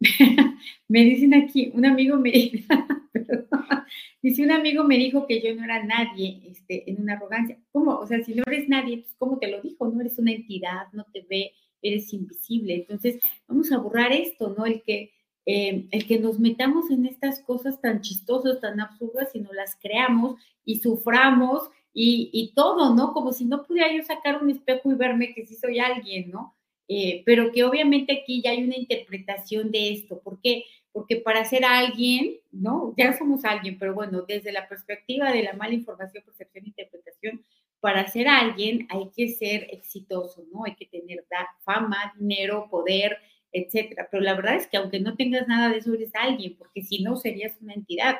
me 0.88 1.04
dicen 1.04 1.32
aquí, 1.32 1.70
un 1.72 1.86
amigo 1.86 2.18
me 2.18 2.32
dice, 4.22 4.42
un 4.42 4.50
amigo 4.50 4.84
me 4.84 4.98
dijo 4.98 5.26
que 5.26 5.40
yo 5.40 5.54
no 5.54 5.64
era 5.64 5.82
nadie 5.84 6.42
este, 6.50 6.90
en 6.90 7.00
una 7.00 7.14
arrogancia. 7.14 7.58
¿Cómo? 7.72 7.96
O 7.96 8.06
sea, 8.06 8.22
si 8.22 8.34
no 8.34 8.42
eres 8.46 8.68
nadie, 8.68 8.98
pues, 8.98 9.14
¿cómo 9.16 9.38
te 9.38 9.48
lo 9.48 9.62
dijo? 9.62 9.88
No 9.88 10.02
eres 10.02 10.18
una 10.18 10.32
entidad, 10.32 10.92
no 10.92 11.06
te 11.14 11.24
ve, 11.30 11.52
eres 11.80 12.12
invisible. 12.12 12.74
Entonces, 12.74 13.22
vamos 13.46 13.72
a 13.72 13.78
borrar 13.78 14.12
esto, 14.12 14.54
¿no? 14.54 14.66
El 14.66 14.82
que, 14.82 15.12
eh, 15.50 15.86
el 15.92 16.06
que 16.06 16.18
nos 16.18 16.38
metamos 16.38 16.90
en 16.90 17.06
estas 17.06 17.40
cosas 17.40 17.80
tan 17.80 18.02
chistosas, 18.02 18.60
tan 18.60 18.80
absurdas, 18.80 19.30
y 19.34 19.40
no 19.40 19.50
las 19.54 19.76
creamos 19.76 20.38
y 20.62 20.80
suframos 20.80 21.70
y, 21.94 22.28
y, 22.34 22.52
todo, 22.52 22.94
¿no? 22.94 23.14
Como 23.14 23.32
si 23.32 23.46
no 23.46 23.64
pudiera 23.64 23.90
yo 23.90 24.02
sacar 24.04 24.42
un 24.42 24.50
espejo 24.50 24.92
y 24.92 24.94
verme 24.94 25.32
que 25.32 25.46
sí 25.46 25.54
soy 25.54 25.78
alguien, 25.78 26.30
¿no? 26.30 26.54
Eh, 26.86 27.22
pero 27.24 27.50
que 27.50 27.64
obviamente 27.64 28.20
aquí 28.20 28.42
ya 28.42 28.50
hay 28.50 28.62
una 28.62 28.76
interpretación 28.76 29.70
de 29.70 29.92
esto. 29.94 30.20
¿Por 30.20 30.38
qué? 30.42 30.64
Porque 30.92 31.16
para 31.16 31.46
ser 31.46 31.64
alguien, 31.64 32.36
¿no? 32.52 32.92
Ya 32.98 33.16
somos 33.16 33.42
alguien, 33.46 33.78
pero 33.78 33.94
bueno, 33.94 34.26
desde 34.28 34.52
la 34.52 34.68
perspectiva 34.68 35.32
de 35.32 35.44
la 35.44 35.54
mala 35.54 35.72
información, 35.72 36.24
percepción 36.26 36.66
e 36.66 36.68
interpretación, 36.68 37.42
para 37.80 38.06
ser 38.06 38.28
alguien 38.28 38.86
hay 38.90 39.08
que 39.16 39.28
ser 39.28 39.66
exitoso, 39.70 40.44
¿no? 40.52 40.64
Hay 40.66 40.74
que 40.74 40.84
tener 40.84 41.24
fama, 41.64 42.12
dinero, 42.18 42.68
poder, 42.70 43.16
etcétera. 43.52 44.08
Pero 44.10 44.22
la 44.22 44.34
verdad 44.34 44.56
es 44.56 44.66
que 44.66 44.76
aunque 44.76 45.00
no 45.00 45.16
tengas 45.16 45.46
nada 45.48 45.70
de 45.70 45.78
eso, 45.78 45.94
eres 45.94 46.14
alguien, 46.14 46.56
porque 46.56 46.82
si 46.82 47.02
no 47.02 47.16
serías 47.16 47.52
una 47.60 47.74
entidad, 47.74 48.16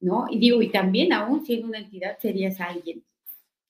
¿no? 0.00 0.26
Y 0.30 0.38
digo, 0.38 0.62
y 0.62 0.70
también 0.70 1.12
aún 1.12 1.44
siendo 1.44 1.68
una 1.68 1.78
entidad 1.78 2.18
serías 2.20 2.60
alguien. 2.60 3.04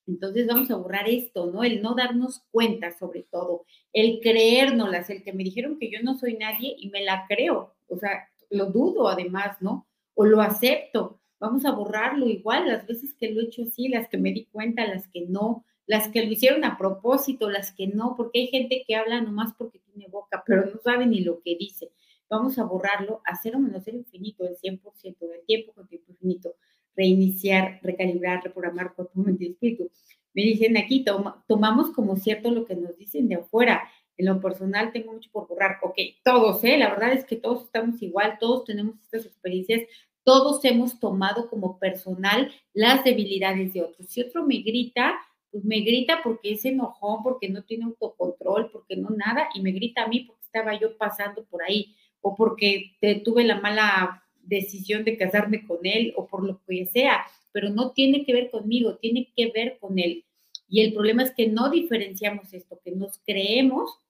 Entonces 0.06 0.46
vamos 0.46 0.70
a 0.70 0.76
borrar 0.76 1.08
esto, 1.08 1.46
¿no? 1.46 1.62
El 1.62 1.82
no 1.82 1.94
darnos 1.94 2.42
cuenta 2.50 2.90
sobre 2.92 3.22
todo, 3.22 3.64
el 3.92 4.20
creérnoslas, 4.20 5.10
el 5.10 5.22
que 5.22 5.32
me 5.32 5.44
dijeron 5.44 5.78
que 5.78 5.90
yo 5.90 6.00
no 6.02 6.18
soy 6.18 6.34
nadie 6.36 6.74
y 6.76 6.88
me 6.90 7.04
la 7.04 7.26
creo, 7.28 7.74
o 7.88 7.96
sea, 7.96 8.28
lo 8.50 8.66
dudo 8.66 9.08
además, 9.08 9.58
¿no? 9.60 9.86
O 10.14 10.24
lo 10.24 10.40
acepto 10.40 11.20
vamos 11.42 11.64
a 11.64 11.72
borrarlo 11.72 12.28
igual, 12.28 12.68
las 12.68 12.86
veces 12.86 13.14
que 13.14 13.32
lo 13.32 13.40
he 13.40 13.44
hecho 13.46 13.64
así, 13.64 13.88
las 13.88 14.08
que 14.08 14.16
me 14.16 14.32
di 14.32 14.44
cuenta, 14.46 14.86
las 14.86 15.08
que 15.08 15.22
no, 15.22 15.64
las 15.86 16.06
que 16.06 16.24
lo 16.24 16.30
hicieron 16.30 16.64
a 16.64 16.78
propósito, 16.78 17.50
las 17.50 17.72
que 17.72 17.88
no, 17.88 18.14
porque 18.16 18.42
hay 18.42 18.46
gente 18.46 18.84
que 18.86 18.94
habla 18.94 19.20
nomás 19.20 19.52
porque 19.58 19.80
tiene 19.92 20.08
boca, 20.08 20.42
pero 20.46 20.66
no 20.66 20.78
sabe 20.82 21.06
ni 21.06 21.20
lo 21.20 21.40
que 21.42 21.56
dice. 21.56 21.92
Vamos 22.28 22.58
a 22.58 22.64
borrarlo 22.64 23.20
a 23.26 23.36
cero 23.36 23.58
menos 23.58 23.82
cero 23.84 23.98
infinito, 23.98 24.44
el 24.44 24.56
100% 24.56 25.18
del 25.28 25.44
tiempo 25.46 25.72
con 25.72 25.86
tiempo 25.86 26.12
infinito. 26.12 26.56
Reiniciar, 26.96 27.78
recalibrar, 27.82 28.42
reprogramar 28.42 28.94
cuerpo, 28.94 29.20
mente 29.20 29.44
y 29.44 29.48
espíritu. 29.48 29.90
Me 30.34 30.42
dicen 30.42 30.76
aquí, 30.76 31.04
tomamos 31.46 31.90
como 31.90 32.16
cierto 32.16 32.50
lo 32.50 32.64
que 32.64 32.74
nos 32.74 32.96
dicen 32.96 33.28
de 33.28 33.36
afuera. 33.36 33.82
En 34.16 34.26
lo 34.26 34.40
personal 34.40 34.92
tengo 34.92 35.12
mucho 35.12 35.30
por 35.30 35.46
borrar. 35.46 35.78
Ok, 35.82 35.96
todos, 36.24 36.62
¿eh? 36.64 36.78
La 36.78 36.90
verdad 36.90 37.12
es 37.12 37.24
que 37.24 37.36
todos 37.36 37.64
estamos 37.64 38.00
igual, 38.02 38.38
todos 38.40 38.64
tenemos 38.64 38.98
estas 39.02 39.26
experiencias, 39.26 39.82
todos 40.24 40.64
hemos 40.64 41.00
tomado 41.00 41.50
como 41.50 41.78
personal 41.78 42.50
las 42.72 43.04
debilidades 43.04 43.72
de 43.72 43.82
otros. 43.82 44.08
Si 44.08 44.22
otro 44.22 44.46
me 44.46 44.58
grita, 44.58 45.18
pues 45.52 45.64
me 45.64 45.80
grita 45.80 46.20
porque 46.24 46.52
es 46.52 46.64
enojón, 46.64 47.22
porque 47.22 47.48
no 47.48 47.62
tiene 47.62 47.84
autocontrol, 47.84 48.70
porque 48.72 48.96
no 48.96 49.10
nada, 49.10 49.48
y 49.54 49.60
me 49.60 49.70
grita 49.70 50.02
a 50.02 50.08
mí 50.08 50.20
porque 50.20 50.42
estaba 50.42 50.78
yo 50.78 50.96
pasando 50.96 51.44
por 51.44 51.62
ahí, 51.62 51.94
o 52.20 52.34
porque 52.34 52.96
tuve 53.24 53.44
la 53.44 53.60
mala 53.60 54.24
decisión 54.42 55.04
de 55.04 55.16
casarme 55.16 55.64
con 55.64 55.78
él, 55.84 56.12
o 56.16 56.26
por 56.26 56.42
lo 56.42 56.60
que 56.66 56.86
sea, 56.86 57.24
pero 57.52 57.70
no 57.70 57.92
tiene 57.92 58.24
que 58.24 58.32
ver 58.32 58.50
conmigo, 58.50 58.96
tiene 58.96 59.30
que 59.36 59.52
ver 59.52 59.78
con 59.78 59.98
él. 59.98 60.24
Y 60.68 60.80
el 60.80 60.92
problema 60.92 61.22
es 61.22 61.32
que 61.32 61.46
no 61.46 61.70
diferenciamos 61.70 62.52
esto, 62.54 62.80
que 62.84 62.92
nos 62.92 63.20
creemos 63.26 64.00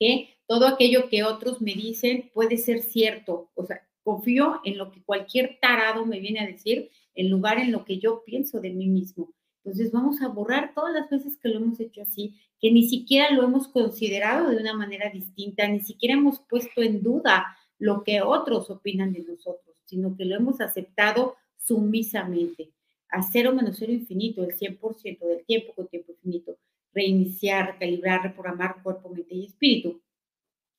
que 0.00 0.30
todo 0.48 0.66
aquello 0.66 1.08
que 1.08 1.22
otros 1.22 1.60
me 1.60 1.74
dicen 1.74 2.30
puede 2.32 2.56
ser 2.56 2.80
cierto. 2.80 3.50
O 3.54 3.64
sea, 3.64 3.86
Confío 4.02 4.60
en 4.64 4.78
lo 4.78 4.90
que 4.90 5.02
cualquier 5.02 5.58
tarado 5.60 6.04
me 6.04 6.18
viene 6.18 6.40
a 6.40 6.46
decir 6.46 6.90
en 7.14 7.30
lugar 7.30 7.58
en 7.58 7.70
lo 7.70 7.84
que 7.84 7.98
yo 7.98 8.24
pienso 8.24 8.60
de 8.60 8.70
mí 8.70 8.88
mismo. 8.88 9.32
Entonces 9.64 9.92
vamos 9.92 10.20
a 10.22 10.28
borrar 10.28 10.74
todas 10.74 10.92
las 10.92 11.08
veces 11.08 11.36
que 11.36 11.48
lo 11.48 11.58
hemos 11.58 11.78
hecho 11.78 12.02
así, 12.02 12.34
que 12.60 12.72
ni 12.72 12.88
siquiera 12.88 13.30
lo 13.30 13.44
hemos 13.44 13.68
considerado 13.68 14.50
de 14.50 14.56
una 14.56 14.74
manera 14.74 15.08
distinta, 15.10 15.68
ni 15.68 15.80
siquiera 15.80 16.14
hemos 16.14 16.40
puesto 16.40 16.82
en 16.82 17.02
duda 17.02 17.56
lo 17.78 18.02
que 18.02 18.22
otros 18.22 18.70
opinan 18.70 19.12
de 19.12 19.22
nosotros, 19.22 19.76
sino 19.84 20.16
que 20.16 20.24
lo 20.24 20.36
hemos 20.36 20.60
aceptado 20.60 21.36
sumisamente. 21.56 22.70
A 23.08 23.22
cero 23.22 23.54
menos 23.54 23.76
cero 23.78 23.92
infinito, 23.92 24.42
el 24.42 24.56
100% 24.56 25.26
del 25.26 25.44
tiempo 25.44 25.74
con 25.74 25.86
tiempo 25.86 26.12
infinito. 26.12 26.58
Reiniciar, 26.92 27.78
calibrar, 27.78 28.22
reprogramar 28.22 28.82
cuerpo, 28.82 29.10
mente 29.10 29.34
y 29.34 29.46
espíritu. 29.46 30.00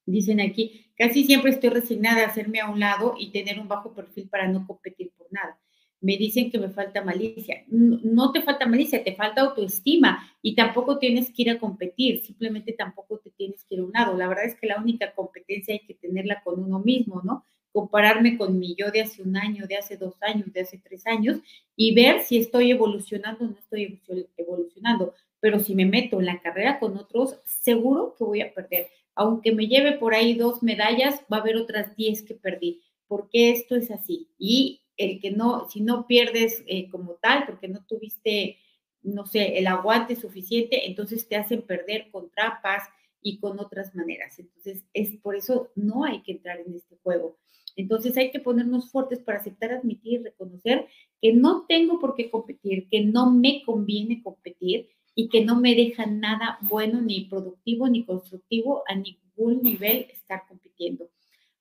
Dicen 0.05 0.41
aquí, 0.41 0.87
casi 0.97 1.23
siempre 1.23 1.51
estoy 1.51 1.69
resignada 1.69 2.23
a 2.23 2.27
hacerme 2.27 2.59
a 2.59 2.69
un 2.69 2.79
lado 2.79 3.15
y 3.17 3.31
tener 3.31 3.59
un 3.59 3.67
bajo 3.69 3.93
perfil 3.93 4.27
para 4.29 4.47
no 4.47 4.67
competir 4.67 5.11
por 5.15 5.27
nada. 5.31 5.57
Me 6.03 6.17
dicen 6.17 6.51
que 6.51 6.59
me 6.59 6.69
falta 6.69 7.03
malicia. 7.03 7.63
No 7.67 8.31
te 8.31 8.41
falta 8.41 8.67
malicia, 8.67 9.03
te 9.03 9.15
falta 9.15 9.41
autoestima 9.41 10.19
y 10.41 10.53
tampoco 10.53 10.99
tienes 10.99 11.31
que 11.31 11.41
ir 11.41 11.49
a 11.49 11.59
competir, 11.59 12.23
simplemente 12.23 12.73
tampoco 12.73 13.19
te 13.19 13.31
tienes 13.31 13.63
que 13.63 13.75
ir 13.75 13.81
a 13.81 13.85
un 13.85 13.91
lado. 13.91 14.17
La 14.17 14.27
verdad 14.27 14.45
es 14.45 14.55
que 14.55 14.67
la 14.67 14.79
única 14.79 15.13
competencia 15.13 15.73
hay 15.73 15.79
que 15.79 15.95
tenerla 15.95 16.41
con 16.43 16.63
uno 16.63 16.79
mismo, 16.79 17.21
¿no? 17.23 17.45
Compararme 17.71 18.37
con 18.37 18.59
mi 18.59 18.75
yo 18.75 18.91
de 18.91 19.01
hace 19.01 19.23
un 19.23 19.35
año, 19.35 19.65
de 19.65 19.77
hace 19.77 19.97
dos 19.97 20.15
años, 20.21 20.53
de 20.53 20.61
hace 20.61 20.77
tres 20.77 21.07
años 21.07 21.39
y 21.75 21.95
ver 21.95 22.21
si 22.21 22.37
estoy 22.37 22.69
evolucionando 22.69 23.45
o 23.45 23.47
no 23.47 23.57
estoy 23.57 23.99
evolucionando. 24.37 25.13
Pero 25.39 25.59
si 25.59 25.73
me 25.73 25.85
meto 25.85 26.19
en 26.19 26.27
la 26.27 26.39
carrera 26.39 26.79
con 26.79 26.97
otros, 26.97 27.39
seguro 27.45 28.15
que 28.17 28.23
voy 28.23 28.41
a 28.41 28.53
perder 28.53 28.87
aunque 29.15 29.51
me 29.51 29.67
lleve 29.67 29.93
por 29.93 30.13
ahí 30.13 30.33
dos 30.35 30.63
medallas, 30.63 31.21
va 31.31 31.37
a 31.37 31.41
haber 31.41 31.57
otras 31.57 31.95
diez 31.95 32.23
que 32.23 32.33
perdí, 32.33 32.81
porque 33.07 33.51
esto 33.51 33.75
es 33.75 33.91
así. 33.91 34.29
Y 34.37 34.81
el 34.97 35.19
que 35.19 35.31
no, 35.31 35.69
si 35.69 35.81
no 35.81 36.07
pierdes 36.07 36.63
eh, 36.67 36.89
como 36.89 37.13
tal, 37.15 37.45
porque 37.45 37.67
no 37.67 37.85
tuviste, 37.85 38.57
no 39.01 39.25
sé, 39.25 39.57
el 39.57 39.67
aguante 39.67 40.15
suficiente, 40.15 40.87
entonces 40.87 41.27
te 41.27 41.35
hacen 41.35 41.61
perder 41.61 42.09
con 42.11 42.29
trampas 42.29 42.83
y 43.21 43.39
con 43.39 43.59
otras 43.59 43.95
maneras. 43.95 44.37
Entonces, 44.39 44.83
es 44.93 45.15
por 45.17 45.35
eso 45.35 45.71
no 45.75 46.03
hay 46.03 46.21
que 46.21 46.33
entrar 46.33 46.59
en 46.59 46.75
este 46.75 46.97
juego. 47.01 47.37
Entonces 47.75 48.15
hay 48.17 48.31
que 48.31 48.39
ponernos 48.39 48.91
fuertes 48.91 49.19
para 49.19 49.39
aceptar, 49.39 49.71
admitir, 49.71 50.21
reconocer 50.21 50.87
que 51.21 51.33
no 51.33 51.65
tengo 51.67 51.99
por 51.99 52.15
qué 52.15 52.29
competir, 52.29 52.87
que 52.89 53.03
no 53.03 53.31
me 53.31 53.63
conviene 53.65 54.21
competir 54.21 54.89
y 55.15 55.29
que 55.29 55.43
no 55.43 55.59
me 55.59 55.75
deja 55.75 56.05
nada 56.05 56.59
bueno, 56.61 57.01
ni 57.01 57.25
productivo, 57.25 57.87
ni 57.87 58.05
constructivo 58.05 58.83
a 58.87 58.95
ningún 58.95 59.61
nivel 59.63 60.07
estar 60.11 60.43
compitiendo. 60.47 61.09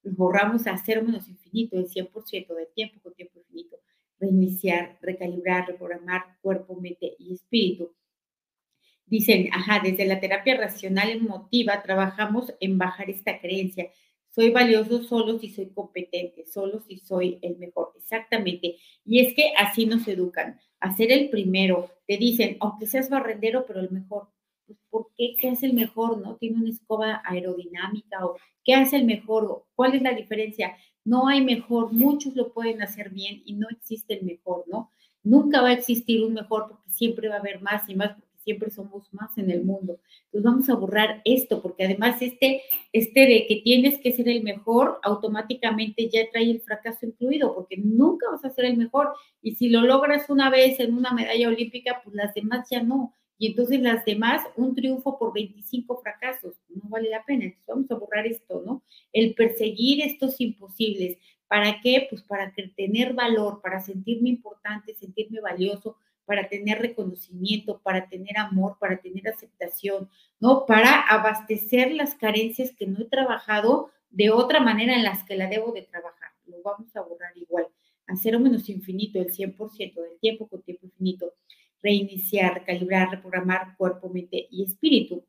Borramos 0.04 0.66
a 0.66 0.76
cero 0.76 1.02
menos 1.04 1.28
infinito, 1.28 1.78
el 1.78 1.88
100% 1.88 2.54
del 2.54 2.68
tiempo 2.74 3.00
con 3.02 3.14
tiempo 3.14 3.38
infinito. 3.38 3.76
Reiniciar, 4.18 4.98
recalibrar, 5.02 5.66
reprogramar 5.66 6.36
cuerpo, 6.40 6.74
mente 6.76 7.14
y 7.18 7.34
espíritu. 7.34 7.92
Dicen, 9.06 9.48
ajá, 9.52 9.80
desde 9.82 10.06
la 10.06 10.20
terapia 10.20 10.56
racional 10.56 11.10
emotiva 11.10 11.82
trabajamos 11.82 12.54
en 12.60 12.78
bajar 12.78 13.10
esta 13.10 13.40
creencia. 13.40 13.90
Soy 14.30 14.50
valioso 14.50 15.02
solo 15.02 15.38
si 15.38 15.50
soy 15.50 15.70
competente, 15.70 16.46
solo 16.46 16.80
si 16.80 16.96
soy 16.96 17.38
el 17.42 17.58
mejor. 17.58 17.92
Exactamente. 17.98 18.76
Y 19.04 19.20
es 19.20 19.34
que 19.34 19.52
así 19.58 19.84
nos 19.84 20.08
educan 20.08 20.58
hacer 20.80 21.12
el 21.12 21.28
primero. 21.28 21.90
Te 22.06 22.16
dicen, 22.16 22.56
aunque 22.60 22.86
seas 22.86 23.10
barrendero, 23.10 23.66
pero 23.66 23.80
el 23.80 23.90
mejor. 23.90 24.28
Pues, 24.72 24.88
¿Por 24.90 25.08
qué? 25.16 25.34
¿Qué 25.40 25.50
hace 25.50 25.66
el 25.66 25.74
mejor? 25.74 26.18
¿No? 26.18 26.36
¿Tiene 26.36 26.58
una 26.58 26.70
escoba 26.70 27.22
aerodinámica? 27.24 28.24
¿O 28.26 28.36
qué 28.64 28.74
hace 28.74 28.96
el 28.96 29.04
mejor? 29.04 29.64
¿Cuál 29.74 29.94
es 29.94 30.02
la 30.02 30.14
diferencia? 30.14 30.76
No 31.04 31.28
hay 31.28 31.44
mejor, 31.44 31.92
muchos 31.92 32.36
lo 32.36 32.52
pueden 32.52 32.80
hacer 32.82 33.10
bien 33.10 33.42
y 33.44 33.54
no 33.54 33.68
existe 33.70 34.14
el 34.14 34.24
mejor, 34.24 34.64
¿no? 34.68 34.90
Nunca 35.24 35.60
va 35.60 35.68
a 35.68 35.72
existir 35.72 36.24
un 36.24 36.34
mejor 36.34 36.68
porque 36.68 36.90
siempre 36.90 37.28
va 37.28 37.36
a 37.36 37.38
haber 37.38 37.60
más 37.60 37.88
y 37.88 37.94
más, 37.94 38.12
porque 38.14 38.38
siempre 38.38 38.70
somos 38.70 39.12
más 39.12 39.36
en 39.38 39.50
el 39.50 39.64
mundo. 39.64 39.98
Entonces 40.26 40.44
vamos 40.44 40.68
a 40.68 40.74
borrar 40.74 41.22
esto, 41.24 41.60
porque 41.60 41.84
además 41.84 42.22
este, 42.22 42.62
este 42.92 43.20
de 43.26 43.46
que 43.48 43.62
tienes 43.64 43.98
que 43.98 44.12
ser 44.12 44.28
el 44.28 44.42
mejor, 44.42 45.00
automáticamente 45.02 46.08
ya 46.08 46.22
trae 46.30 46.50
el 46.50 46.60
fracaso 46.60 47.06
incluido, 47.06 47.54
porque 47.54 47.76
nunca 47.78 48.30
vas 48.30 48.44
a 48.44 48.50
ser 48.50 48.66
el 48.66 48.76
mejor. 48.76 49.12
Y 49.42 49.56
si 49.56 49.68
lo 49.68 49.82
logras 49.82 50.30
una 50.30 50.50
vez 50.50 50.78
en 50.80 50.94
una 50.94 51.12
medalla 51.12 51.48
olímpica, 51.48 52.00
pues 52.04 52.14
las 52.14 52.34
demás 52.34 52.68
ya 52.70 52.82
no. 52.82 53.14
Y 53.42 53.48
entonces 53.48 53.80
las 53.80 54.04
demás, 54.04 54.44
un 54.54 54.72
triunfo 54.72 55.18
por 55.18 55.32
25 55.32 56.00
fracasos, 56.00 56.54
no 56.68 56.88
vale 56.88 57.10
la 57.10 57.24
pena. 57.24 57.42
Entonces 57.42 57.66
vamos 57.66 57.90
a 57.90 57.96
borrar 57.96 58.24
esto, 58.24 58.62
¿no? 58.64 58.84
El 59.12 59.34
perseguir 59.34 60.00
estos 60.00 60.40
imposibles. 60.40 61.18
¿Para 61.48 61.80
qué? 61.80 62.06
Pues 62.08 62.22
para 62.22 62.54
tener 62.76 63.14
valor, 63.14 63.60
para 63.60 63.80
sentirme 63.80 64.28
importante, 64.28 64.94
sentirme 64.94 65.40
valioso, 65.40 65.96
para 66.24 66.48
tener 66.48 66.78
reconocimiento, 66.78 67.80
para 67.82 68.08
tener 68.08 68.38
amor, 68.38 68.76
para 68.78 68.98
tener 68.98 69.26
aceptación, 69.26 70.08
¿no? 70.38 70.64
Para 70.64 71.00
abastecer 71.00 71.90
las 71.94 72.14
carencias 72.14 72.70
que 72.70 72.86
no 72.86 73.00
he 73.00 73.06
trabajado 73.06 73.90
de 74.10 74.30
otra 74.30 74.60
manera 74.60 74.94
en 74.94 75.02
las 75.02 75.24
que 75.24 75.34
la 75.34 75.48
debo 75.48 75.72
de 75.72 75.82
trabajar. 75.82 76.30
Lo 76.46 76.62
vamos 76.62 76.94
a 76.94 77.00
borrar 77.00 77.36
igual. 77.36 77.66
A 78.06 78.14
cero 78.14 78.38
menos 78.38 78.68
infinito, 78.68 79.18
el 79.18 79.32
100% 79.32 79.94
del 79.94 80.20
tiempo 80.20 80.46
con 80.46 80.62
tiempo 80.62 80.86
infinito 80.86 81.32
reiniciar, 81.82 82.64
calibrar, 82.64 83.10
reprogramar 83.10 83.76
cuerpo, 83.76 84.08
mente 84.08 84.46
y 84.50 84.64
espíritu. 84.64 85.24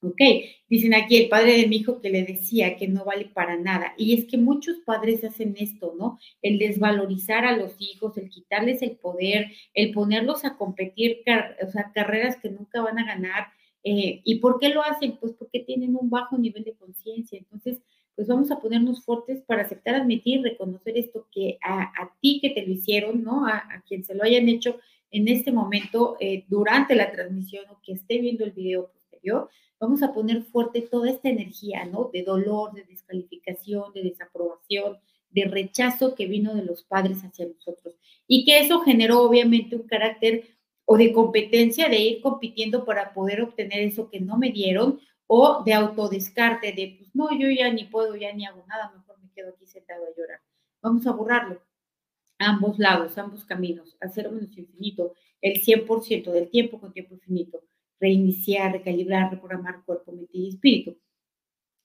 Ok, 0.00 0.20
dicen 0.68 0.94
aquí 0.94 1.16
el 1.16 1.28
padre 1.28 1.56
de 1.56 1.66
mi 1.66 1.76
hijo 1.78 2.00
que 2.00 2.08
le 2.08 2.22
decía 2.22 2.76
que 2.76 2.86
no 2.86 3.04
vale 3.04 3.24
para 3.24 3.56
nada. 3.56 3.94
Y 3.98 4.14
es 4.14 4.26
que 4.26 4.38
muchos 4.38 4.78
padres 4.86 5.24
hacen 5.24 5.56
esto, 5.58 5.92
¿no? 5.98 6.20
El 6.40 6.60
desvalorizar 6.60 7.44
a 7.44 7.56
los 7.56 7.74
hijos, 7.80 8.16
el 8.16 8.30
quitarles 8.30 8.80
el 8.82 8.96
poder, 8.96 9.48
el 9.74 9.92
ponerlos 9.92 10.44
a 10.44 10.56
competir, 10.56 11.24
o 11.66 11.70
sea, 11.72 11.90
carreras 11.92 12.36
que 12.36 12.48
nunca 12.48 12.80
van 12.80 13.00
a 13.00 13.06
ganar. 13.06 13.48
Eh, 13.82 14.20
¿Y 14.24 14.36
por 14.36 14.60
qué 14.60 14.68
lo 14.68 14.82
hacen? 14.84 15.16
Pues 15.18 15.32
porque 15.32 15.60
tienen 15.60 15.96
un 15.96 16.10
bajo 16.10 16.38
nivel 16.38 16.62
de 16.62 16.76
conciencia. 16.76 17.36
Entonces, 17.36 17.80
pues 18.14 18.28
vamos 18.28 18.52
a 18.52 18.60
ponernos 18.60 19.04
fuertes 19.04 19.42
para 19.42 19.62
aceptar, 19.62 19.96
admitir, 19.96 20.42
reconocer 20.42 20.96
esto 20.96 21.26
que 21.32 21.58
a, 21.60 22.12
ti 22.20 22.38
que 22.40 22.50
te 22.50 22.64
lo 22.64 22.72
hicieron, 22.72 23.24
¿no? 23.24 23.46
A, 23.46 23.56
a 23.56 23.82
quien 23.86 24.04
se 24.04 24.14
lo 24.14 24.22
hayan 24.22 24.48
hecho, 24.48 24.78
en 25.10 25.28
este 25.28 25.52
momento, 25.52 26.16
eh, 26.20 26.44
durante 26.48 26.94
la 26.94 27.10
transmisión 27.10 27.64
o 27.70 27.80
que 27.82 27.92
esté 27.92 28.18
viendo 28.18 28.44
el 28.44 28.52
video 28.52 28.90
posterior, 28.92 29.48
vamos 29.80 30.02
a 30.02 30.12
poner 30.12 30.42
fuerte 30.42 30.82
toda 30.82 31.10
esta 31.10 31.28
energía, 31.28 31.84
¿no? 31.86 32.10
De 32.12 32.22
dolor, 32.22 32.72
de 32.74 32.84
descalificación, 32.84 33.92
de 33.92 34.02
desaprobación, 34.02 34.98
de 35.30 35.44
rechazo 35.44 36.14
que 36.14 36.26
vino 36.26 36.54
de 36.54 36.64
los 36.64 36.82
padres 36.84 37.22
hacia 37.22 37.46
nosotros. 37.46 37.94
Y 38.26 38.44
que 38.44 38.60
eso 38.60 38.80
generó 38.80 39.22
obviamente 39.22 39.76
un 39.76 39.86
carácter 39.86 40.44
o 40.84 40.96
de 40.96 41.12
competencia 41.12 41.88
de 41.88 41.98
ir 41.98 42.22
compitiendo 42.22 42.84
para 42.84 43.12
poder 43.12 43.42
obtener 43.42 43.80
eso 43.80 44.08
que 44.10 44.20
no 44.20 44.38
me 44.38 44.50
dieron 44.50 45.00
o 45.26 45.62
de 45.64 45.74
autodescarte 45.74 46.72
de, 46.72 46.96
pues 46.98 47.14
no, 47.14 47.28
yo 47.38 47.50
ya 47.50 47.70
ni 47.70 47.84
puedo, 47.84 48.16
ya 48.16 48.32
ni 48.32 48.46
hago 48.46 48.64
nada, 48.66 48.90
mejor 48.96 49.18
me 49.22 49.30
quedo 49.32 49.50
aquí 49.50 49.66
sentado 49.66 50.04
a 50.06 50.16
llorar. 50.16 50.40
Vamos 50.80 51.06
a 51.06 51.12
borrarlo 51.12 51.67
ambos 52.38 52.78
lados, 52.78 53.18
ambos 53.18 53.44
caminos, 53.44 53.96
hacer 54.00 54.30
menos 54.30 54.56
infinito, 54.56 55.14
el 55.40 55.60
100% 55.60 56.32
del 56.32 56.50
tiempo 56.50 56.80
con 56.80 56.92
tiempo 56.92 57.14
infinito, 57.14 57.62
reiniciar, 58.00 58.72
recalibrar, 58.72 59.30
reprogramar 59.30 59.84
cuerpo, 59.84 60.12
mente 60.12 60.38
y 60.38 60.48
espíritu. 60.48 60.96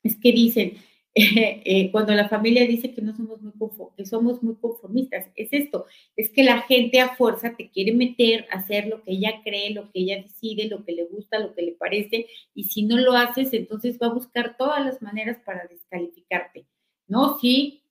Es 0.04 0.18
que 0.18 0.32
dicen, 0.32 0.74
eh, 1.16 1.92
cuando 1.92 2.14
la 2.14 2.28
familia 2.28 2.66
dice 2.66 2.94
que 2.94 3.02
no 3.02 3.16
somos 3.16 3.42
muy 3.42 3.54
que 3.96 4.06
somos 4.06 4.42
muy 4.42 4.56
conformistas, 4.56 5.28
es 5.36 5.50
esto, 5.52 5.86
es 6.16 6.30
que 6.32 6.44
la 6.44 6.62
gente 6.64 7.00
a 7.00 7.16
fuerza 7.16 7.56
te 7.56 7.70
quiere 7.70 7.94
meter 7.94 8.48
a 8.52 8.58
hacer 8.58 8.88
lo 8.88 9.04
que 9.04 9.12
ella 9.12 9.42
cree, 9.44 9.72
lo 9.72 9.92
que 9.92 10.00
ella 10.00 10.22
decide, 10.24 10.68
lo 10.68 10.84
que 10.84 10.94
le 10.94 11.06
gusta, 11.06 11.40
lo 11.40 11.54
que 11.54 11.62
le 11.62 11.74
parece, 11.74 12.28
y 12.56 12.66
si 12.66 12.84
no 12.84 12.98
lo 12.98 13.14
haces, 13.14 13.54
entonces 13.54 14.00
va 14.02 14.08
a 14.08 14.14
buscar 14.14 14.58
todas 14.58 14.84
las 14.84 15.02
maneras 15.02 15.38
para 15.46 15.68
descalificarte, 15.68 16.66
¿no? 17.08 17.38
Sí, 17.40 17.83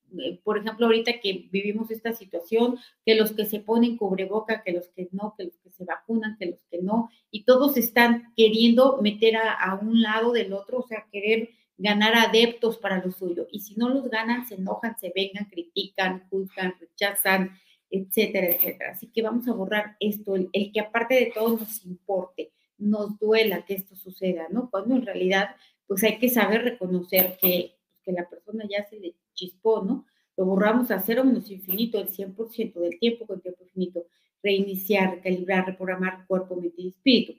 por 0.44 0.58
ejemplo, 0.58 0.86
ahorita 0.86 1.20
que 1.20 1.48
vivimos 1.50 1.90
esta 1.90 2.12
situación, 2.12 2.78
que 3.04 3.14
los 3.14 3.32
que 3.32 3.44
se 3.44 3.60
ponen 3.60 3.96
cubreboca, 3.96 4.62
que 4.62 4.72
los 4.72 4.88
que 4.88 5.08
no, 5.12 5.34
que 5.36 5.44
los 5.44 5.56
que 5.58 5.70
se 5.70 5.84
vacunan, 5.84 6.36
que 6.38 6.46
los 6.46 6.60
que 6.70 6.82
no, 6.82 7.10
y 7.30 7.44
todos 7.44 7.76
están 7.76 8.32
queriendo 8.36 8.98
meter 9.00 9.36
a, 9.36 9.78
un 9.80 10.02
lado 10.02 10.32
del 10.32 10.52
otro, 10.52 10.78
o 10.78 10.86
sea, 10.86 11.06
querer 11.10 11.50
ganar 11.78 12.14
adeptos 12.14 12.78
para 12.78 13.04
lo 13.04 13.10
suyo. 13.10 13.46
Y 13.50 13.60
si 13.60 13.74
no 13.76 13.88
los 13.88 14.08
ganan, 14.08 14.46
se 14.46 14.56
enojan, 14.56 14.96
se 14.98 15.12
vengan, 15.14 15.46
critican, 15.46 16.28
juzgan, 16.28 16.74
rechazan, 16.78 17.52
etcétera, 17.90 18.48
etcétera. 18.48 18.92
Así 18.92 19.08
que 19.08 19.22
vamos 19.22 19.48
a 19.48 19.52
borrar 19.52 19.96
esto, 20.00 20.34
el, 20.34 20.50
que 20.72 20.80
aparte 20.80 21.14
de 21.14 21.32
todo 21.34 21.58
nos 21.58 21.84
importe, 21.84 22.52
nos 22.78 23.18
duela 23.18 23.64
que 23.64 23.74
esto 23.74 23.96
suceda, 23.96 24.46
¿no? 24.50 24.70
Cuando 24.70 24.94
en 24.96 25.06
realidad, 25.06 25.56
pues 25.86 26.02
hay 26.04 26.18
que 26.18 26.28
saber 26.28 26.62
reconocer 26.62 27.36
que, 27.40 27.76
que 28.02 28.12
la 28.12 28.28
persona 28.28 28.64
ya 28.68 28.84
se 28.88 28.98
le 28.98 29.14
chispó, 29.34 29.82
¿no? 29.82 30.06
Lo 30.36 30.46
borramos 30.46 30.90
a 30.90 31.00
cero 31.00 31.24
menos 31.24 31.50
infinito, 31.50 32.00
el 32.00 32.08
100% 32.08 32.80
del 32.80 32.98
tiempo 32.98 33.26
con 33.26 33.40
tiempo 33.40 33.62
infinito. 33.64 34.06
Reiniciar, 34.42 35.16
recalibrar, 35.16 35.66
reprogramar 35.66 36.26
cuerpo, 36.26 36.56
mente 36.56 36.82
y 36.82 36.88
espíritu. 36.88 37.34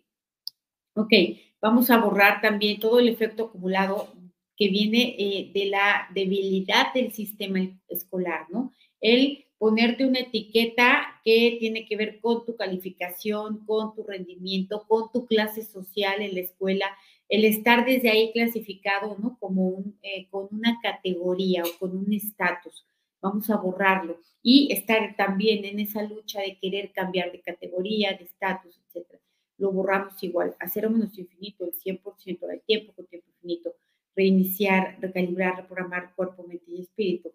Ok, 0.95 1.11
vamos 1.59 1.89
a 1.89 1.97
borrar 1.97 2.39
también 2.41 2.79
todo 2.79 2.99
el 2.99 3.09
efecto 3.09 3.45
acumulado 3.45 4.13
que 4.55 4.69
viene 4.69 5.15
eh, 5.17 5.51
de 5.53 5.65
la 5.65 6.07
debilidad 6.13 6.93
del 6.93 7.11
sistema 7.11 7.59
escolar, 7.87 8.45
¿no? 8.51 8.71
El 9.01 9.45
ponerte 9.57 10.05
una 10.05 10.19
etiqueta 10.19 11.21
que 11.23 11.55
tiene 11.59 11.85
que 11.85 11.95
ver 11.95 12.19
con 12.19 12.45
tu 12.45 12.55
calificación, 12.55 13.65
con 13.65 13.95
tu 13.95 14.03
rendimiento, 14.03 14.85
con 14.87 15.11
tu 15.11 15.25
clase 15.25 15.63
social 15.63 16.21
en 16.21 16.35
la 16.35 16.41
escuela, 16.41 16.85
el 17.33 17.45
estar 17.45 17.83
desde 17.83 18.11
ahí 18.11 18.31
clasificado, 18.31 19.17
¿no? 19.17 19.37
Como 19.39 19.83
eh, 20.03 20.27
con 20.29 20.47
una 20.51 20.79
categoría 20.83 21.63
o 21.63 21.79
con 21.79 21.97
un 21.97 22.13
estatus. 22.13 22.85
Vamos 23.23 23.49
a 23.49 23.57
borrarlo 23.57 24.19
y 24.43 24.71
estar 24.71 25.15
también 25.15 25.65
en 25.65 25.79
esa 25.79 26.03
lucha 26.03 26.41
de 26.41 26.59
querer 26.59 26.91
cambiar 26.91 27.31
de 27.31 27.41
categoría, 27.41 28.15
de 28.15 28.25
estatus, 28.25 28.79
etcétera. 28.85 29.19
Lo 29.57 29.71
borramos 29.71 30.21
igual, 30.21 30.55
hacer 30.59 30.87
menos 30.87 31.17
infinito, 31.17 31.65
el 31.65 31.73
100% 31.73 32.45
del 32.45 32.61
tiempo 32.61 32.93
con 32.93 33.07
tiempo 33.07 33.27
infinito, 33.31 33.73
reiniciar, 34.15 34.99
recalibrar, 35.01 35.55
reprogramar 35.55 36.13
cuerpo, 36.15 36.43
mente 36.43 36.65
y 36.67 36.81
espíritu. 36.81 37.31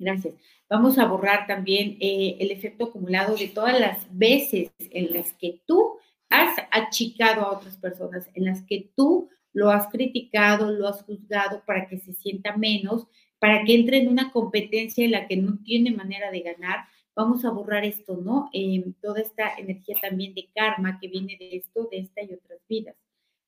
Gracias. 0.00 0.34
Vamos 0.68 0.98
a 0.98 1.06
borrar 1.06 1.46
también 1.46 1.96
eh, 2.00 2.38
el 2.40 2.50
efecto 2.50 2.86
acumulado 2.86 3.36
de 3.36 3.46
todas 3.46 3.78
las 3.78 4.04
veces 4.18 4.72
en 4.80 5.12
las 5.12 5.32
que 5.34 5.60
tú 5.64 5.96
has 6.30 6.56
achicado 6.70 7.42
a 7.42 7.52
otras 7.52 7.76
personas, 7.76 8.28
en 8.34 8.44
las 8.44 8.62
que 8.62 8.90
tú 8.96 9.28
lo 9.52 9.70
has 9.70 9.88
criticado, 9.88 10.70
lo 10.70 10.86
has 10.86 11.02
juzgado 11.02 11.62
para 11.66 11.88
que 11.88 11.98
se 11.98 12.12
sienta 12.12 12.56
menos, 12.56 13.06
para 13.38 13.64
que 13.64 13.74
entre 13.74 13.98
en 13.98 14.08
una 14.08 14.30
competencia 14.30 15.04
en 15.04 15.12
la 15.12 15.26
que 15.26 15.36
no 15.36 15.58
tiene 15.64 15.90
manera 15.90 16.30
de 16.30 16.40
ganar. 16.40 16.84
Vamos 17.14 17.44
a 17.44 17.50
borrar 17.50 17.84
esto, 17.84 18.16
¿no? 18.16 18.50
Eh, 18.52 18.84
toda 19.00 19.22
esta 19.22 19.54
energía 19.56 19.96
también 20.02 20.34
de 20.34 20.50
karma 20.54 20.98
que 21.00 21.08
viene 21.08 21.36
de 21.38 21.56
esto, 21.56 21.88
de 21.90 22.00
esta 22.00 22.22
y 22.22 22.34
otras 22.34 22.60
vidas. 22.68 22.96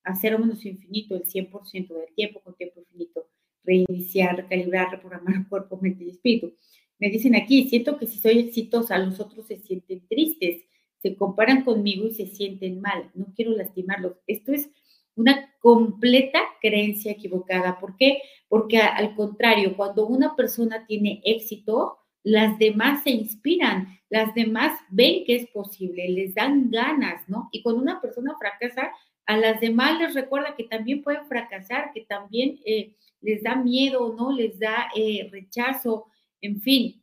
Hacer 0.03 0.39
menos 0.39 0.65
infinito, 0.65 1.15
el 1.15 1.27
100% 1.27 1.89
del 1.89 2.15
tiempo 2.15 2.41
con 2.41 2.55
tiempo 2.55 2.81
infinito. 2.81 3.29
Reiniciar, 3.63 4.37
recalibrar, 4.37 4.91
reprogramar 4.91 5.47
cuerpo, 5.51 5.79
mente 5.79 6.05
y 6.05 6.11
espíritu. 6.11 6.55
Me 6.99 7.11
dicen 7.11 7.37
aquí, 7.37 7.69
siento 7.69 7.99
que 7.99 8.07
si 8.07 8.19
soy 8.19 8.39
exitosa, 8.39 8.99
los 8.99 9.21
otros 9.21 9.47
se 9.47 9.59
sienten 9.59 10.07
tristes 10.09 10.63
se 11.01 11.17
comparan 11.17 11.65
conmigo 11.65 12.07
y 12.07 12.13
se 12.13 12.27
sienten 12.27 12.81
mal. 12.81 13.11
No 13.15 13.27
quiero 13.35 13.53
lastimarlos. 13.53 14.17
Esto 14.27 14.53
es 14.53 14.71
una 15.15 15.53
completa 15.61 16.41
creencia 16.61 17.13
equivocada. 17.13 17.79
¿Por 17.81 17.97
qué? 17.97 18.23
Porque 18.49 18.79
al 18.79 19.15
contrario, 19.15 19.77
cuando 19.77 20.07
una 20.07 20.37
persona 20.37 20.87
tiene 20.87 21.21
éxito, 21.25 21.99
las 22.23 22.59
demás 22.59 23.03
se 23.05 23.11
inspiran, 23.11 23.99
las 24.11 24.35
demás 24.35 24.79
ven 24.91 25.25
que 25.25 25.37
es 25.37 25.47
posible, 25.49 26.09
les 26.09 26.35
dan 26.35 26.71
ganas, 26.71 27.29
¿no? 27.29 27.49
Y 27.53 27.63
cuando 27.63 27.83
una 27.83 28.01
persona 28.01 28.37
fracasa, 28.39 28.93
a 29.27 29.37
las 29.37 29.61
demás 29.61 29.99
les 29.99 30.15
recuerda 30.15 30.57
que 30.57 30.65
también 30.65 31.03
pueden 31.03 31.27
fracasar, 31.27 31.93
que 31.93 32.03
también 32.03 32.61
eh, 32.65 32.95
les 33.21 33.43
da 33.43 33.57
miedo, 33.57 34.15
¿no? 34.17 34.33
Les 34.33 34.59
da 34.59 34.89
eh, 34.97 35.29
rechazo, 35.31 36.07
en 36.41 36.61
fin. 36.61 37.03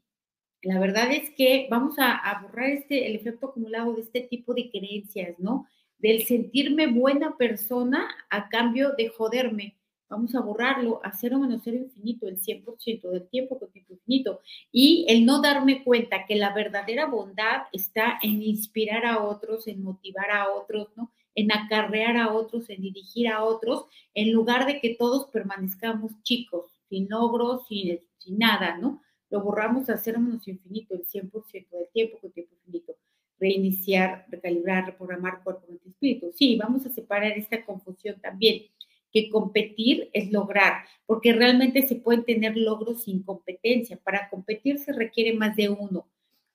La 0.66 0.80
verdad 0.80 1.12
es 1.12 1.30
que 1.30 1.68
vamos 1.70 1.94
a, 2.00 2.42
borrar 2.42 2.72
este, 2.72 3.06
el 3.06 3.16
efecto 3.16 3.50
acumulado 3.50 3.94
de 3.94 4.02
este 4.02 4.22
tipo 4.22 4.56
de 4.56 4.72
creencias, 4.72 5.38
¿no? 5.38 5.68
Del 6.00 6.26
sentirme 6.26 6.88
buena 6.88 7.38
persona 7.38 8.10
a 8.32 8.50
cambio 8.50 8.94
de 8.98 9.10
joderme. 9.10 9.78
Vamos 10.10 10.34
a 10.34 10.42
borrarlo 10.42 11.02
a 11.04 11.12
cero 11.12 11.38
menos 11.38 11.62
cero 11.64 11.78
infinito, 11.78 12.28
el 12.28 12.42
100% 12.42 13.12
del 13.12 13.28
tiempo 13.30 13.60
con 13.60 13.72
tiempo 13.72 13.94
infinito. 13.94 14.42
Y 14.72 15.06
el 15.08 15.24
no 15.24 15.40
darme 15.40 15.84
cuenta 15.84 16.26
que 16.26 16.34
la 16.34 16.52
verdadera 16.52 17.06
bondad 17.06 17.68
está 17.72 18.18
en 18.24 18.42
inspirar 18.42 19.06
a 19.06 19.24
otros, 19.24 19.68
en 19.68 19.84
motivar 19.84 20.32
a 20.32 20.52
otros, 20.52 20.88
¿no? 20.96 21.12
En 21.36 21.52
acarrear 21.52 22.18
a 22.18 22.34
otros, 22.34 22.72
en 22.72 22.82
dirigir 22.82 23.28
a 23.28 23.44
otros, 23.44 23.86
en 24.16 24.32
lugar 24.32 24.66
de 24.66 24.80
que 24.80 24.96
todos 24.96 25.28
permanezcamos 25.28 26.12
chicos, 26.24 26.72
sin 26.90 27.08
logros, 27.08 27.68
sin, 27.68 28.00
sin 28.18 28.40
nada, 28.40 28.80
¿no? 28.80 29.04
Lo 29.30 29.42
borramos 29.42 29.90
a 29.90 29.98
cero 29.98 30.20
menos 30.20 30.48
infinito, 30.48 30.96
el 30.96 31.06
100% 31.06 31.78
del 31.78 31.90
tiempo 31.94 32.20
con 32.20 32.32
tiempo 32.32 32.56
infinito. 32.56 32.96
Reiniciar, 33.40 34.26
recalibrar, 34.30 34.86
reprogramar 34.86 35.44
cuerpo, 35.44 35.66
mente 35.68 35.90
espíritu. 35.90 36.32
Sí, 36.34 36.58
vamos 36.58 36.86
a 36.86 36.90
separar 36.90 37.32
esta 37.38 37.66
confusión 37.66 38.20
también, 38.22 38.64
que 39.12 39.30
competir 39.30 40.10
es 40.14 40.32
lograr, 40.32 40.86
porque 41.06 41.34
realmente 41.34 41.82
se 41.82 41.96
pueden 41.96 42.24
tener 42.24 42.56
logros 42.58 43.04
sin 43.04 43.24
competencia. 43.24 43.98
Para 43.98 44.30
competir 44.30 44.78
se 44.78 44.94
requiere 44.94 45.34
más 45.34 45.56
de 45.56 45.70
uno 45.70 46.08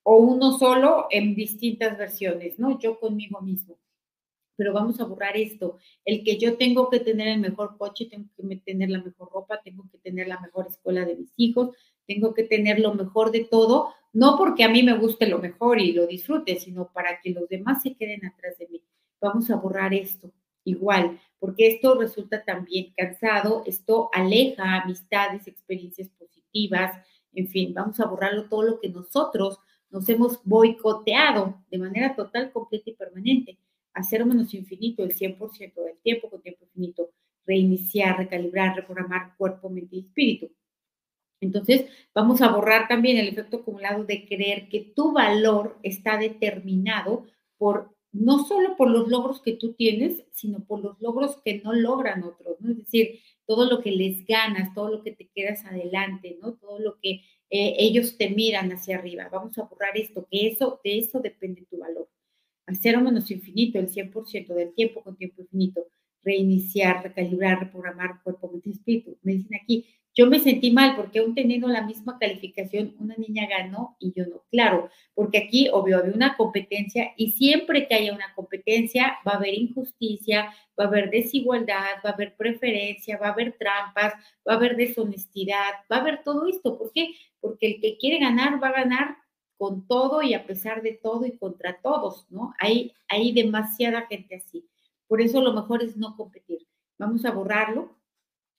o 0.02 0.16
uno 0.16 0.58
solo 0.58 1.06
en 1.10 1.34
distintas 1.34 1.96
versiones, 1.98 2.58
¿no? 2.58 2.78
Yo 2.78 2.98
conmigo 2.98 3.40
mismo. 3.40 3.78
Pero 4.56 4.72
vamos 4.74 5.00
a 5.00 5.04
borrar 5.04 5.36
esto, 5.36 5.78
el 6.04 6.22
que 6.22 6.36
yo 6.38 6.58
tengo 6.58 6.90
que 6.90 7.00
tener 7.00 7.28
el 7.28 7.40
mejor 7.40 7.78
coche, 7.78 8.06
tengo 8.10 8.28
que 8.36 8.56
tener 8.56 8.90
la 8.90 9.02
mejor 9.02 9.30
ropa, 9.32 9.62
tengo 9.62 9.88
que 9.90 9.98
tener 9.98 10.28
la 10.28 10.38
mejor 10.38 10.66
escuela 10.66 11.06
de 11.06 11.16
mis 11.16 11.32
hijos, 11.36 11.74
tengo 12.10 12.34
que 12.34 12.42
tener 12.42 12.80
lo 12.80 12.92
mejor 12.92 13.30
de 13.30 13.44
todo, 13.44 13.94
no 14.12 14.36
porque 14.36 14.64
a 14.64 14.68
mí 14.68 14.82
me 14.82 14.98
guste 14.98 15.28
lo 15.28 15.38
mejor 15.38 15.80
y 15.80 15.92
lo 15.92 16.08
disfrute, 16.08 16.58
sino 16.58 16.90
para 16.92 17.20
que 17.20 17.30
los 17.30 17.48
demás 17.48 17.84
se 17.84 17.94
queden 17.94 18.26
atrás 18.26 18.58
de 18.58 18.66
mí. 18.66 18.82
Vamos 19.20 19.48
a 19.48 19.54
borrar 19.54 19.94
esto 19.94 20.32
igual, 20.64 21.20
porque 21.38 21.68
esto 21.68 21.94
resulta 21.94 22.44
también 22.44 22.92
cansado, 22.96 23.62
esto 23.64 24.10
aleja 24.12 24.82
amistades, 24.82 25.46
experiencias 25.46 26.08
positivas, 26.08 26.98
en 27.32 27.46
fin, 27.46 27.72
vamos 27.74 28.00
a 28.00 28.06
borrarlo 28.06 28.48
todo 28.48 28.64
lo 28.64 28.80
que 28.80 28.88
nosotros 28.88 29.60
nos 29.88 30.08
hemos 30.08 30.40
boicoteado 30.42 31.62
de 31.70 31.78
manera 31.78 32.16
total, 32.16 32.50
completa 32.50 32.90
y 32.90 32.94
permanente. 32.94 33.58
Hacer 33.94 34.26
menos 34.26 34.52
infinito 34.52 35.04
el 35.04 35.14
100% 35.14 35.74
del 35.84 35.98
tiempo 36.02 36.28
con 36.28 36.42
tiempo 36.42 36.64
infinito, 36.64 37.10
reiniciar, 37.46 38.18
recalibrar, 38.18 38.74
reprogramar 38.74 39.36
cuerpo, 39.36 39.70
mente 39.70 39.94
y 39.94 40.00
espíritu. 40.00 40.50
Entonces, 41.40 41.86
vamos 42.14 42.42
a 42.42 42.48
borrar 42.48 42.88
también 42.88 43.16
el 43.16 43.28
efecto 43.28 43.58
acumulado 43.58 44.04
de 44.04 44.26
creer 44.26 44.68
que 44.68 44.80
tu 44.80 45.12
valor 45.12 45.78
está 45.82 46.18
determinado 46.18 47.26
por 47.56 47.94
no 48.12 48.44
solo 48.44 48.76
por 48.76 48.90
los 48.90 49.08
logros 49.08 49.40
que 49.40 49.52
tú 49.52 49.72
tienes, 49.74 50.24
sino 50.32 50.64
por 50.64 50.82
los 50.82 51.00
logros 51.00 51.38
que 51.44 51.60
no 51.60 51.72
logran 51.72 52.24
otros, 52.24 52.56
¿no? 52.60 52.72
Es 52.72 52.78
decir, 52.78 53.20
todo 53.46 53.66
lo 53.66 53.80
que 53.80 53.92
les 53.92 54.26
ganas, 54.26 54.74
todo 54.74 54.90
lo 54.90 55.02
que 55.02 55.12
te 55.12 55.28
quedas 55.34 55.64
adelante, 55.64 56.38
¿no? 56.40 56.54
Todo 56.54 56.78
lo 56.78 56.98
que 57.00 57.22
eh, 57.50 57.76
ellos 57.78 58.16
te 58.16 58.30
miran 58.30 58.72
hacia 58.72 58.98
arriba. 58.98 59.28
Vamos 59.30 59.56
a 59.58 59.64
borrar 59.64 59.96
esto, 59.96 60.26
que 60.30 60.48
eso, 60.48 60.80
de 60.84 60.98
eso 60.98 61.20
depende 61.20 61.66
tu 61.70 61.78
valor. 61.78 62.08
Hacer 62.66 62.96
o 62.96 63.00
menos 63.00 63.30
infinito 63.30 63.78
el 63.78 63.88
100% 63.88 64.54
del 64.54 64.74
tiempo 64.74 65.02
con 65.02 65.16
tiempo 65.16 65.42
infinito. 65.42 65.86
Reiniciar, 66.22 67.02
recalibrar, 67.02 67.60
reprogramar 67.60 68.22
cuerpo, 68.22 68.50
mente 68.50 68.70
espíritu. 68.70 69.18
Me 69.22 69.32
dicen 69.34 69.58
aquí, 69.60 69.86
yo 70.14 70.26
me 70.26 70.40
sentí 70.40 70.72
mal 70.72 70.96
porque 70.96 71.20
aún 71.20 71.34
teniendo 71.34 71.68
la 71.68 71.82
misma 71.82 72.18
calificación, 72.18 72.96
una 72.98 73.14
niña 73.16 73.46
ganó 73.48 73.96
y 74.00 74.12
yo 74.12 74.26
no. 74.26 74.42
Claro, 74.50 74.90
porque 75.14 75.38
aquí, 75.38 75.68
obvio, 75.72 75.98
había 75.98 76.14
una 76.14 76.36
competencia 76.36 77.12
y 77.16 77.32
siempre 77.32 77.86
que 77.86 77.94
haya 77.94 78.12
una 78.12 78.34
competencia 78.34 79.18
va 79.26 79.32
a 79.32 79.36
haber 79.36 79.54
injusticia, 79.54 80.52
va 80.78 80.84
a 80.84 80.86
haber 80.88 81.10
desigualdad, 81.10 82.02
va 82.04 82.10
a 82.10 82.12
haber 82.12 82.36
preferencia, 82.36 83.18
va 83.18 83.28
a 83.28 83.32
haber 83.32 83.56
trampas, 83.56 84.14
va 84.48 84.54
a 84.54 84.56
haber 84.56 84.76
deshonestidad, 84.76 85.74
va 85.90 85.96
a 85.96 86.00
haber 86.00 86.22
todo 86.24 86.48
esto. 86.48 86.76
¿Por 86.76 86.92
qué? 86.92 87.14
Porque 87.40 87.66
el 87.66 87.80
que 87.80 87.96
quiere 87.98 88.18
ganar 88.18 88.62
va 88.62 88.68
a 88.68 88.72
ganar 88.72 89.16
con 89.56 89.86
todo 89.86 90.22
y 90.22 90.34
a 90.34 90.46
pesar 90.46 90.82
de 90.82 90.92
todo 90.92 91.26
y 91.26 91.36
contra 91.36 91.80
todos, 91.82 92.26
¿no? 92.30 92.54
Hay, 92.58 92.94
hay 93.08 93.32
demasiada 93.32 94.06
gente 94.06 94.36
así. 94.36 94.66
Por 95.06 95.20
eso 95.20 95.40
lo 95.40 95.52
mejor 95.52 95.82
es 95.82 95.96
no 95.96 96.16
competir. 96.16 96.66
Vamos 96.98 97.24
a 97.24 97.30
borrarlo 97.30 97.99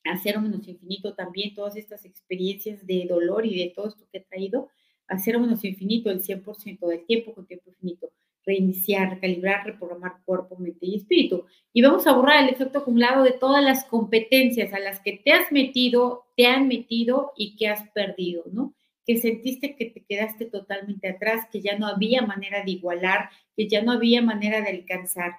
a 0.04 0.18
cero 0.18 0.42
menos 0.42 0.68
infinito 0.68 1.14
también 1.14 1.54
todas 1.54 1.76
estas 1.76 2.06
experiencias 2.06 2.86
de 2.86 3.06
dolor 3.08 3.46
y 3.46 3.58
de 3.58 3.74
todo 3.76 3.88
esto 3.90 4.06
que 4.12 4.20
he 4.20 4.22
traído, 4.22 4.70
a 5.08 5.20
cero 5.20 5.40
menos 5.40 5.64
infinito 5.64 6.10
el 6.10 6.24
100% 6.24 6.88
del 6.88 7.06
tiempo 7.06 7.34
con 7.34 7.46
tiempo 7.46 7.70
infinito, 7.70 8.12
reiniciar, 8.46 9.12
recalibrar, 9.12 9.66
reprogramar 9.66 10.24
cuerpo, 10.26 10.58
mente 10.58 10.86
y 10.86 10.96
espíritu. 10.96 11.46
Y 11.74 11.82
vamos 11.82 12.08
a 12.08 12.14
borrar 12.14 12.44
el 12.44 12.50
efecto 12.50 12.80
acumulado 12.80 13.24
de 13.24 13.34
todas 13.34 13.64
las 13.64 13.86
competencias 13.86 14.74
a 14.74 14.80
las 14.80 15.00
que 15.02 15.22
te 15.24 15.32
has 15.32 15.52
metido, 15.52 16.26
te 16.36 16.48
han 16.48 16.68
metido 16.68 17.34
y 17.36 17.56
que 17.56 17.68
has 17.68 17.88
perdido, 17.90 18.44
¿no? 18.52 18.74
Que 19.06 19.18
sentiste 19.18 19.76
que 19.76 19.86
te 19.86 20.04
quedaste 20.04 20.46
totalmente 20.46 21.08
atrás, 21.10 21.48
que 21.52 21.62
ya 21.62 21.78
no 21.78 21.88
había 21.88 22.22
manera 22.22 22.64
de 22.64 22.72
igualar, 22.72 23.30
que 23.56 23.68
ya 23.68 23.82
no 23.82 23.92
había 23.92 24.22
manera 24.22 24.62
de 24.62 24.70
alcanzar. 24.70 25.34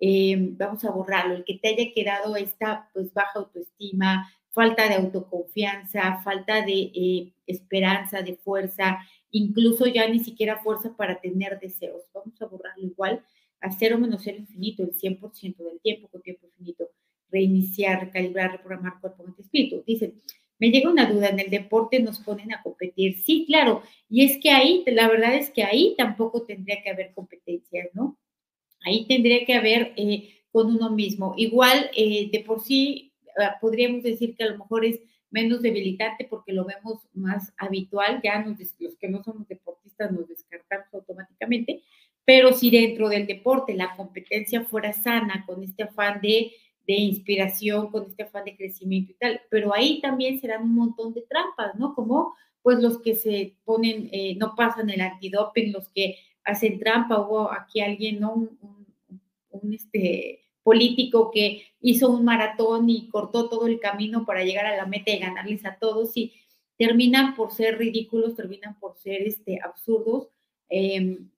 Eh, 0.00 0.36
vamos 0.52 0.84
a 0.84 0.90
borrarlo, 0.90 1.34
el 1.34 1.44
que 1.44 1.58
te 1.58 1.68
haya 1.68 1.92
quedado 1.92 2.36
esta 2.36 2.88
pues 2.92 3.12
baja 3.12 3.40
autoestima, 3.40 4.30
falta 4.50 4.88
de 4.88 4.94
autoconfianza, 4.94 6.20
falta 6.22 6.64
de 6.64 6.90
eh, 6.94 7.32
esperanza, 7.46 8.22
de 8.22 8.36
fuerza, 8.36 8.98
incluso 9.30 9.86
ya 9.86 10.08
ni 10.08 10.20
siquiera 10.20 10.58
fuerza 10.58 10.96
para 10.96 11.20
tener 11.20 11.58
deseos. 11.60 12.04
Vamos 12.14 12.40
a 12.40 12.46
borrarlo 12.46 12.84
igual 12.84 13.24
a 13.60 13.70
cero 13.70 13.98
menos 13.98 14.22
cero 14.24 14.38
infinito, 14.38 14.82
el 14.82 14.94
100% 14.94 15.64
del 15.64 15.80
tiempo 15.80 16.08
con 16.08 16.22
tiempo 16.22 16.46
infinito. 16.46 16.90
Reiniciar, 17.30 18.00
recalibrar, 18.00 18.52
reprogramar 18.52 19.00
cuerpo, 19.00 19.24
mente, 19.24 19.42
espíritu. 19.42 19.82
Dicen, 19.86 20.22
me 20.58 20.70
llega 20.70 20.90
una 20.90 21.10
duda, 21.10 21.28
en 21.28 21.40
el 21.40 21.50
deporte 21.50 22.00
nos 22.00 22.20
ponen 22.20 22.52
a 22.52 22.62
competir. 22.62 23.18
Sí, 23.18 23.44
claro, 23.46 23.82
y 24.08 24.24
es 24.24 24.38
que 24.38 24.50
ahí, 24.50 24.84
la 24.86 25.08
verdad 25.08 25.34
es 25.34 25.50
que 25.50 25.62
ahí 25.62 25.94
tampoco 25.96 26.42
tendría 26.42 26.82
que 26.82 26.90
haber 26.90 27.12
competencias, 27.14 27.88
¿no? 27.94 28.16
Ahí 28.84 29.06
tendría 29.06 29.44
que 29.44 29.54
haber 29.54 29.92
eh, 29.96 30.42
con 30.50 30.74
uno 30.74 30.90
mismo. 30.90 31.34
Igual, 31.36 31.90
eh, 31.96 32.30
de 32.30 32.40
por 32.40 32.60
sí, 32.60 33.12
ah, 33.38 33.56
podríamos 33.60 34.02
decir 34.02 34.34
que 34.36 34.44
a 34.44 34.50
lo 34.50 34.58
mejor 34.58 34.84
es 34.84 35.00
menos 35.30 35.62
debilitante 35.62 36.26
porque 36.28 36.52
lo 36.52 36.64
vemos 36.64 37.06
más 37.12 37.52
habitual, 37.58 38.20
ya 38.22 38.44
los 38.78 38.96
que 38.96 39.08
no 39.08 39.22
somos 39.22 39.46
deportistas 39.46 40.10
nos 40.10 40.28
descartamos 40.28 40.86
automáticamente, 40.92 41.82
pero 42.24 42.52
si 42.52 42.70
dentro 42.70 43.08
del 43.08 43.26
deporte 43.26 43.74
la 43.74 43.94
competencia 43.96 44.62
fuera 44.64 44.92
sana, 44.92 45.44
con 45.46 45.62
este 45.62 45.82
afán 45.82 46.20
de, 46.20 46.52
de 46.86 46.94
inspiración, 46.94 47.90
con 47.90 48.06
este 48.06 48.22
afán 48.22 48.44
de 48.44 48.56
crecimiento 48.56 49.12
y 49.12 49.16
tal, 49.16 49.40
pero 49.50 49.74
ahí 49.74 50.00
también 50.00 50.40
serán 50.40 50.62
un 50.62 50.74
montón 50.74 51.12
de 51.14 51.22
trampas, 51.22 51.74
¿no? 51.74 51.94
Como 51.94 52.34
pues 52.62 52.80
los 52.80 53.00
que 53.00 53.14
se 53.14 53.56
ponen, 53.64 54.10
eh, 54.12 54.34
no 54.36 54.54
pasan 54.54 54.90
el 54.90 55.00
antidoping, 55.00 55.72
los 55.72 55.88
que 55.88 56.16
hacen 56.48 56.78
trampa, 56.78 57.20
hubo 57.20 57.52
aquí 57.52 57.80
alguien, 57.80 58.20
¿no? 58.20 58.34
Un, 59.50 59.74
este, 59.74 60.40
político 60.62 61.30
que 61.30 61.62
hizo 61.80 62.10
un 62.10 62.24
maratón 62.24 62.90
y 62.90 63.08
cortó 63.08 63.48
todo 63.48 63.66
el 63.66 63.80
camino 63.80 64.26
para 64.26 64.44
llegar 64.44 64.66
a 64.66 64.76
la 64.76 64.86
meta 64.86 65.10
y 65.10 65.18
ganarles 65.18 65.64
a 65.64 65.78
todos 65.78 66.16
y 66.16 66.34
terminan 66.76 67.34
por 67.34 67.52
ser 67.52 67.78
ridículos, 67.78 68.36
terminan 68.36 68.78
por 68.78 68.96
ser 68.98 69.22
este, 69.22 69.58
absurdos, 69.64 70.28
em, 70.68 71.30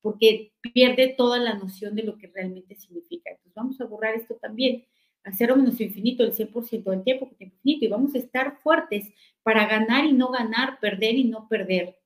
porque 0.00 0.52
pierde 0.74 1.14
toda 1.16 1.38
la 1.38 1.54
noción 1.54 1.94
de 1.94 2.04
lo 2.04 2.16
que 2.16 2.28
realmente 2.28 2.74
significa. 2.74 3.30
Entonces 3.30 3.54
vamos 3.54 3.80
a 3.80 3.84
borrar 3.84 4.14
esto 4.14 4.34
también, 4.36 4.84
hacer 5.24 5.54
menos 5.54 5.80
infinito 5.80 6.24
el 6.24 6.32
100% 6.32 6.90
del 6.90 7.04
tiempo, 7.04 7.28
que 7.28 7.36
tiempo 7.36 7.56
infinito, 7.56 7.84
y 7.84 7.88
vamos 7.88 8.14
a 8.14 8.18
estar 8.18 8.58
fuertes 8.62 9.12
para 9.42 9.66
ganar 9.66 10.06
y 10.06 10.12
no 10.12 10.30
ganar, 10.30 10.80
perder 10.80 11.16
y 11.16 11.24
no 11.24 11.48
perder 11.48 11.96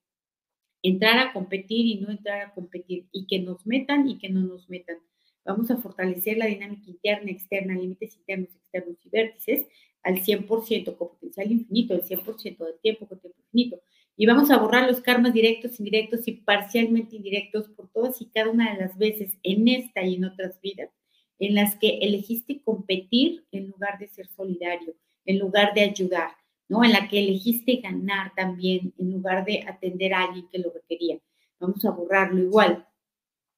entrar 0.82 1.18
a 1.18 1.32
competir 1.32 1.86
y 1.86 1.96
no 1.96 2.10
entrar 2.10 2.40
a 2.40 2.54
competir, 2.54 3.06
y 3.12 3.26
que 3.26 3.40
nos 3.40 3.66
metan 3.66 4.08
y 4.08 4.18
que 4.18 4.28
no 4.28 4.40
nos 4.40 4.68
metan. 4.68 4.96
Vamos 5.44 5.70
a 5.70 5.76
fortalecer 5.76 6.36
la 6.36 6.46
dinámica 6.46 6.90
interna, 6.90 7.30
externa, 7.30 7.74
límites 7.74 8.16
internos, 8.16 8.54
externos 8.54 8.96
y 9.04 9.08
vértices 9.08 9.66
al 10.02 10.20
100% 10.20 10.96
con 10.96 11.08
potencial 11.08 11.50
infinito, 11.50 11.94
el 11.94 12.02
100% 12.02 12.64
del 12.64 12.78
tiempo 12.82 13.06
con 13.06 13.18
tiempo 13.18 13.38
infinito. 13.46 13.80
Y 14.16 14.26
vamos 14.26 14.50
a 14.50 14.58
borrar 14.58 14.88
los 14.88 15.00
karmas 15.00 15.32
directos, 15.32 15.78
indirectos 15.78 16.26
y 16.28 16.32
parcialmente 16.32 17.16
indirectos 17.16 17.68
por 17.68 17.88
todas 17.90 18.20
y 18.20 18.26
cada 18.26 18.50
una 18.50 18.72
de 18.72 18.80
las 18.80 18.98
veces 18.98 19.38
en 19.42 19.68
esta 19.68 20.02
y 20.02 20.16
en 20.16 20.24
otras 20.24 20.60
vidas 20.60 20.90
en 21.38 21.54
las 21.54 21.76
que 21.76 21.98
elegiste 21.98 22.60
competir 22.62 23.44
en 23.52 23.68
lugar 23.68 23.98
de 23.98 24.08
ser 24.08 24.26
solidario, 24.28 24.94
en 25.24 25.38
lugar 25.38 25.74
de 25.74 25.82
ayudar, 25.82 26.32
¿no? 26.68 26.84
En 26.84 26.92
la 26.92 27.08
que 27.08 27.18
elegiste 27.18 27.76
ganar 27.76 28.32
también 28.34 28.92
en 28.98 29.12
lugar 29.12 29.44
de 29.44 29.64
atender 29.66 30.14
a 30.14 30.24
alguien 30.24 30.46
que 30.48 30.58
lo 30.58 30.70
requería. 30.70 31.18
Vamos 31.58 31.84
a 31.84 31.90
borrarlo 31.90 32.40
igual, 32.40 32.86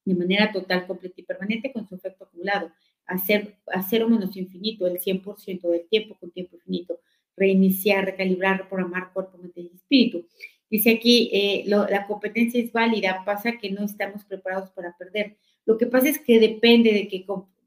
de 0.05 0.15
manera 0.15 0.53
total, 0.53 0.87
completa 0.87 1.15
y 1.19 1.25
permanente 1.25 1.73
con 1.73 1.87
su 1.87 1.97
efecto 1.97 2.25
acumulado. 2.25 2.71
Hacer, 3.07 3.57
hacer 3.73 4.03
o 4.05 4.09
menos 4.09 4.37
infinito, 4.37 4.87
el 4.87 5.01
100% 5.01 5.69
del 5.69 5.89
tiempo 5.89 6.17
con 6.19 6.31
tiempo 6.31 6.57
infinito. 6.57 7.01
Reiniciar, 7.37 8.05
recalibrar, 8.05 8.59
reprogramar 8.59 9.13
cuerpo, 9.13 9.39
mente 9.39 9.61
y 9.61 9.71
espíritu. 9.75 10.27
Dice 10.71 10.91
aquí, 10.91 11.31
eh, 11.33 11.65
la 11.67 12.07
competencia 12.07 12.63
es 12.63 12.73
válida, 12.73 13.25
pasa 13.25 13.59
que 13.59 13.71
no 13.71 13.85
estamos 13.85 14.25
preparados 14.25 14.71
para 14.71 14.97
perder. 14.97 15.37
Lo 15.67 15.77
que 15.77 15.87
pasa 15.87 16.09
es 16.09 16.21
que 16.21 16.39
depende 16.39 16.93
de 16.93 17.09
qué, 17.09 17.25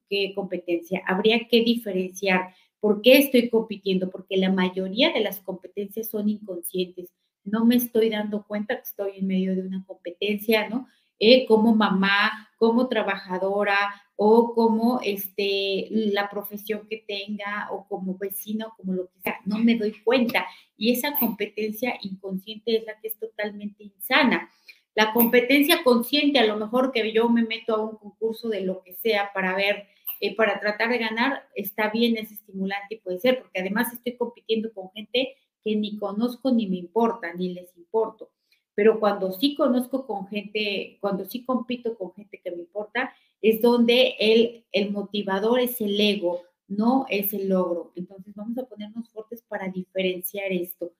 qué 0.10 0.34
competencia. 0.34 1.03
Habría 1.06 1.47
que 1.47 1.63
diferenciar 1.63 2.56
¿Por 2.84 3.02
qué 3.02 3.17
estoy 3.17 3.50
compitiendo? 3.50 4.10
Porque 4.10 4.36
la 4.36 4.52
mayoría 4.52 5.13
de 5.13 5.22
las 5.22 5.39
competencias 5.39 6.10
son 6.10 6.28
inconscientes. 6.28 7.13
No 7.46 7.63
me 7.63 7.78
estoy 7.78 8.10
dando 8.10 8.46
cuenta 8.46 8.76
que 8.76 8.82
estoy 8.82 9.19
en 9.19 9.28
medio 9.28 9.56
de 9.56 9.62
una 9.62 9.86
competencia, 9.86 10.67
¿no? 10.67 10.86
Eh, 11.17 11.46
como 11.46 11.74
mamá, 11.74 12.50
como 12.58 12.89
trabajadora 12.89 13.78
o 14.17 14.54
como 14.54 15.00
este, 15.02 15.88
la 15.91 16.30
profesión 16.30 16.86
que 16.89 17.06
tenga 17.08 17.69
o 17.72 17.88
como 17.88 18.17
vecino, 18.17 18.74
como 18.76 18.91
lo 18.91 19.08
que 19.08 19.22
sea, 19.22 19.39
no 19.46 19.60
me 19.60 19.78
doy 19.78 19.93
cuenta. 20.04 20.46
Y 20.76 20.91
esa 20.91 21.13
competencia 21.17 21.98
inconsciente 22.02 22.76
es 22.76 22.86
la 22.86 23.00
que 23.00 23.08
es 23.08 23.17
totalmente 23.17 23.86
insana. 23.86 24.50
La 24.93 25.13
competencia 25.13 25.86
consciente, 25.86 26.38
a 26.38 26.46
lo 26.46 26.58
mejor 26.58 26.91
que 26.91 27.13
yo 27.13 27.30
me 27.30 27.43
meto 27.43 27.76
a 27.76 27.82
un 27.82 27.96
concurso 27.96 28.50
de 28.50 28.60
lo 28.60 28.84
que 28.84 28.93
sea 28.93 29.32
para 29.34 29.56
ver, 29.56 29.88
eh, 30.19 30.36
para 30.36 30.60
tratar 30.60 30.89
de 30.89 30.97
ganar, 30.97 31.47
está 31.56 31.89
bien, 31.89 32.17
es 32.17 32.32
estimulante 32.32 32.95
y 32.95 32.99
puede 32.99 33.19
ser, 33.19 33.41
porque 33.41 33.60
además 33.60 33.91
estoy 33.93 34.15
compitiendo 34.17 34.73
con 34.73 34.91
gente 34.91 35.36
que 35.63 35.76
ni 35.76 35.97
conozco 35.97 36.52
ni 36.52 36.67
me 36.67 36.78
importa, 36.78 37.34
ni 37.34 37.54
les 37.54 37.76
importo. 37.78 38.30
Pero 38.76 38.99
cuando 38.99 39.32
sí 39.32 39.56
conozco 39.56 40.06
con 40.08 40.28
gente, 40.28 40.97
cuando 40.99 41.26
sí 41.26 41.45
compito 41.45 41.95
con 41.97 42.13
gente 42.13 42.41
que 42.43 42.52
me 42.52 42.58
importa, 42.58 43.13
es 43.41 43.62
donde 43.62 44.15
el, 44.19 44.65
el 44.71 44.91
motivador 44.91 45.60
es 45.60 45.80
el 45.82 45.99
ego, 45.99 46.41
no 46.67 47.06
es 47.10 47.34
el 47.34 47.49
logro. 47.49 47.91
Entonces 47.95 48.34
vamos 48.36 48.58
a 48.58 48.65
ponernos 48.65 49.10
fuertes 49.10 49.43
para 49.43 49.67
diferenciar 49.67 50.52
esto 50.52 50.93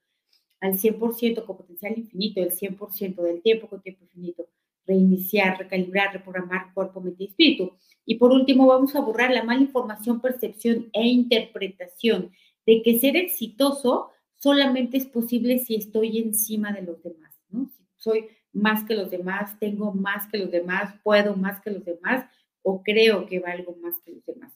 al 0.63 0.78
100% 0.78 1.45
con 1.45 1.58
potencial 1.58 1.93
infinito, 1.97 2.41
el 2.41 2.52
100% 2.52 3.21
del 3.21 3.41
tiempo 3.41 3.67
con 3.67 3.82
tiempo 3.82 4.06
infinito, 4.06 4.47
reiniciar, 4.86 5.58
recalibrar, 5.58 6.13
reprogramar 6.13 6.73
cuerpo, 6.73 7.02
mente 7.02 7.23
y 7.23 7.28
espíritu. 7.28 7.73
Y 8.05 8.15
por 8.15 8.31
último, 8.31 8.67
vamos 8.67 8.95
a 8.95 9.01
borrar 9.01 9.31
la 9.31 9.43
mala 9.43 9.61
información, 9.61 10.19
percepción 10.19 10.89
e 10.93 11.07
interpretación 11.07 12.31
de 12.65 12.81
que 12.81 12.99
ser 12.99 13.15
exitoso 13.15 14.11
solamente 14.35 14.97
es 14.97 15.05
posible 15.05 15.59
si 15.59 15.75
estoy 15.75 16.17
encima 16.17 16.71
de 16.73 16.81
los 16.81 17.01
demás, 17.01 17.33
¿no? 17.49 17.69
Si 17.69 17.85
soy 17.97 18.27
más 18.51 18.83
que 18.83 18.95
los 18.95 19.09
demás, 19.09 19.57
tengo 19.59 19.93
más 19.93 20.27
que 20.27 20.37
los 20.37 20.51
demás, 20.51 20.93
puedo 21.03 21.35
más 21.35 21.61
que 21.61 21.71
los 21.71 21.85
demás 21.85 22.25
o 22.61 22.83
creo 22.83 23.25
que 23.25 23.39
valgo 23.39 23.75
más 23.81 23.99
que 24.01 24.11
los 24.11 24.25
demás. 24.25 24.53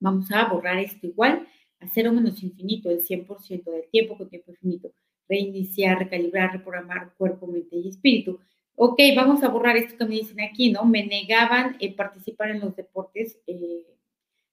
Vamos 0.00 0.30
a 0.32 0.44
borrar 0.46 0.78
esto 0.78 1.06
igual 1.06 1.46
a 1.80 1.88
cero 1.88 2.12
menos 2.12 2.42
infinito, 2.42 2.90
el 2.90 3.02
100% 3.02 3.70
del 3.70 3.88
tiempo 3.90 4.16
con 4.16 4.28
tiempo 4.28 4.50
infinito 4.50 4.92
reiniciar, 5.28 5.98
recalibrar, 5.98 6.52
reprogramar 6.52 7.12
cuerpo, 7.16 7.46
mente 7.46 7.76
y 7.76 7.88
espíritu. 7.88 8.40
Ok, 8.78 9.00
vamos 9.16 9.42
a 9.42 9.48
borrar 9.48 9.76
esto 9.76 9.96
que 9.96 10.04
me 10.04 10.16
dicen 10.16 10.40
aquí, 10.40 10.70
¿no? 10.70 10.84
Me 10.84 11.06
negaban 11.06 11.76
eh, 11.80 11.94
participar 11.94 12.50
en 12.50 12.60
los 12.60 12.76
deportes 12.76 13.38
eh, 13.46 13.86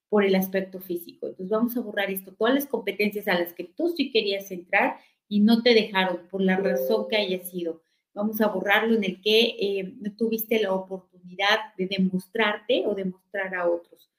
por 0.10 0.24
el 0.24 0.36
aspecto 0.36 0.80
físico. 0.80 1.28
Entonces 1.28 1.50
vamos 1.50 1.76
a 1.76 1.82
borrar 1.82 2.10
esto, 2.10 2.34
todas 2.34 2.54
las 2.54 2.66
competencias 2.66 3.28
a 3.28 3.38
las 3.38 3.54
que 3.54 3.66
tú 3.66 3.90
sí 3.90 4.12
querías 4.12 4.50
entrar 4.52 4.98
y 5.28 5.42
no 5.42 5.62
te 5.62 5.74
dejaron 5.74 6.28
por 6.30 6.42
la 6.42 6.56
razón 6.56 7.08
que 7.10 7.18
haya 7.18 7.44
sido. 7.44 7.82
Vamos 8.14 8.40
a 8.40 8.48
borrarlo 8.48 8.96
en 8.96 9.04
el 9.04 9.22
que 9.22 9.58
eh, 9.60 9.94
no 10.00 10.16
tuviste 10.16 10.62
la 10.62 10.74
oportunidad 10.74 11.74
de 11.78 11.88
demostrarte 11.88 12.84
o 12.86 12.96
demostrar 12.96 13.54
a 13.56 13.70
otros. 13.70 14.10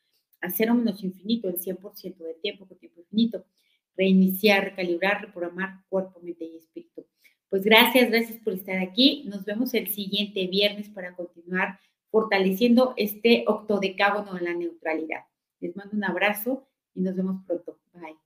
Hacer 0.42 0.70
un 0.70 0.78
menos 0.84 1.02
infinito, 1.02 1.48
el 1.48 1.58
100% 1.58 2.18
del 2.18 2.40
tiempo 2.42 2.66
con 2.66 2.78
tiempo 2.78 3.00
infinito 3.00 3.46
reiniciar, 3.96 4.64
recalibrar, 4.64 5.22
reprogramar 5.22 5.84
cuerpo, 5.88 6.20
mente 6.20 6.44
y 6.44 6.56
espíritu. 6.56 7.06
Pues 7.48 7.64
gracias, 7.64 8.10
gracias 8.10 8.38
por 8.38 8.54
estar 8.54 8.78
aquí. 8.78 9.24
Nos 9.26 9.44
vemos 9.44 9.74
el 9.74 9.88
siguiente 9.88 10.46
viernes 10.46 10.88
para 10.88 11.14
continuar 11.14 11.78
fortaleciendo 12.10 12.94
este 12.96 13.44
octodecágono 13.46 14.34
de 14.34 14.42
la 14.42 14.54
neutralidad. 14.54 15.24
Les 15.60 15.74
mando 15.76 15.96
un 15.96 16.04
abrazo 16.04 16.66
y 16.94 17.00
nos 17.00 17.16
vemos 17.16 17.44
pronto. 17.46 17.78
Bye. 17.92 18.23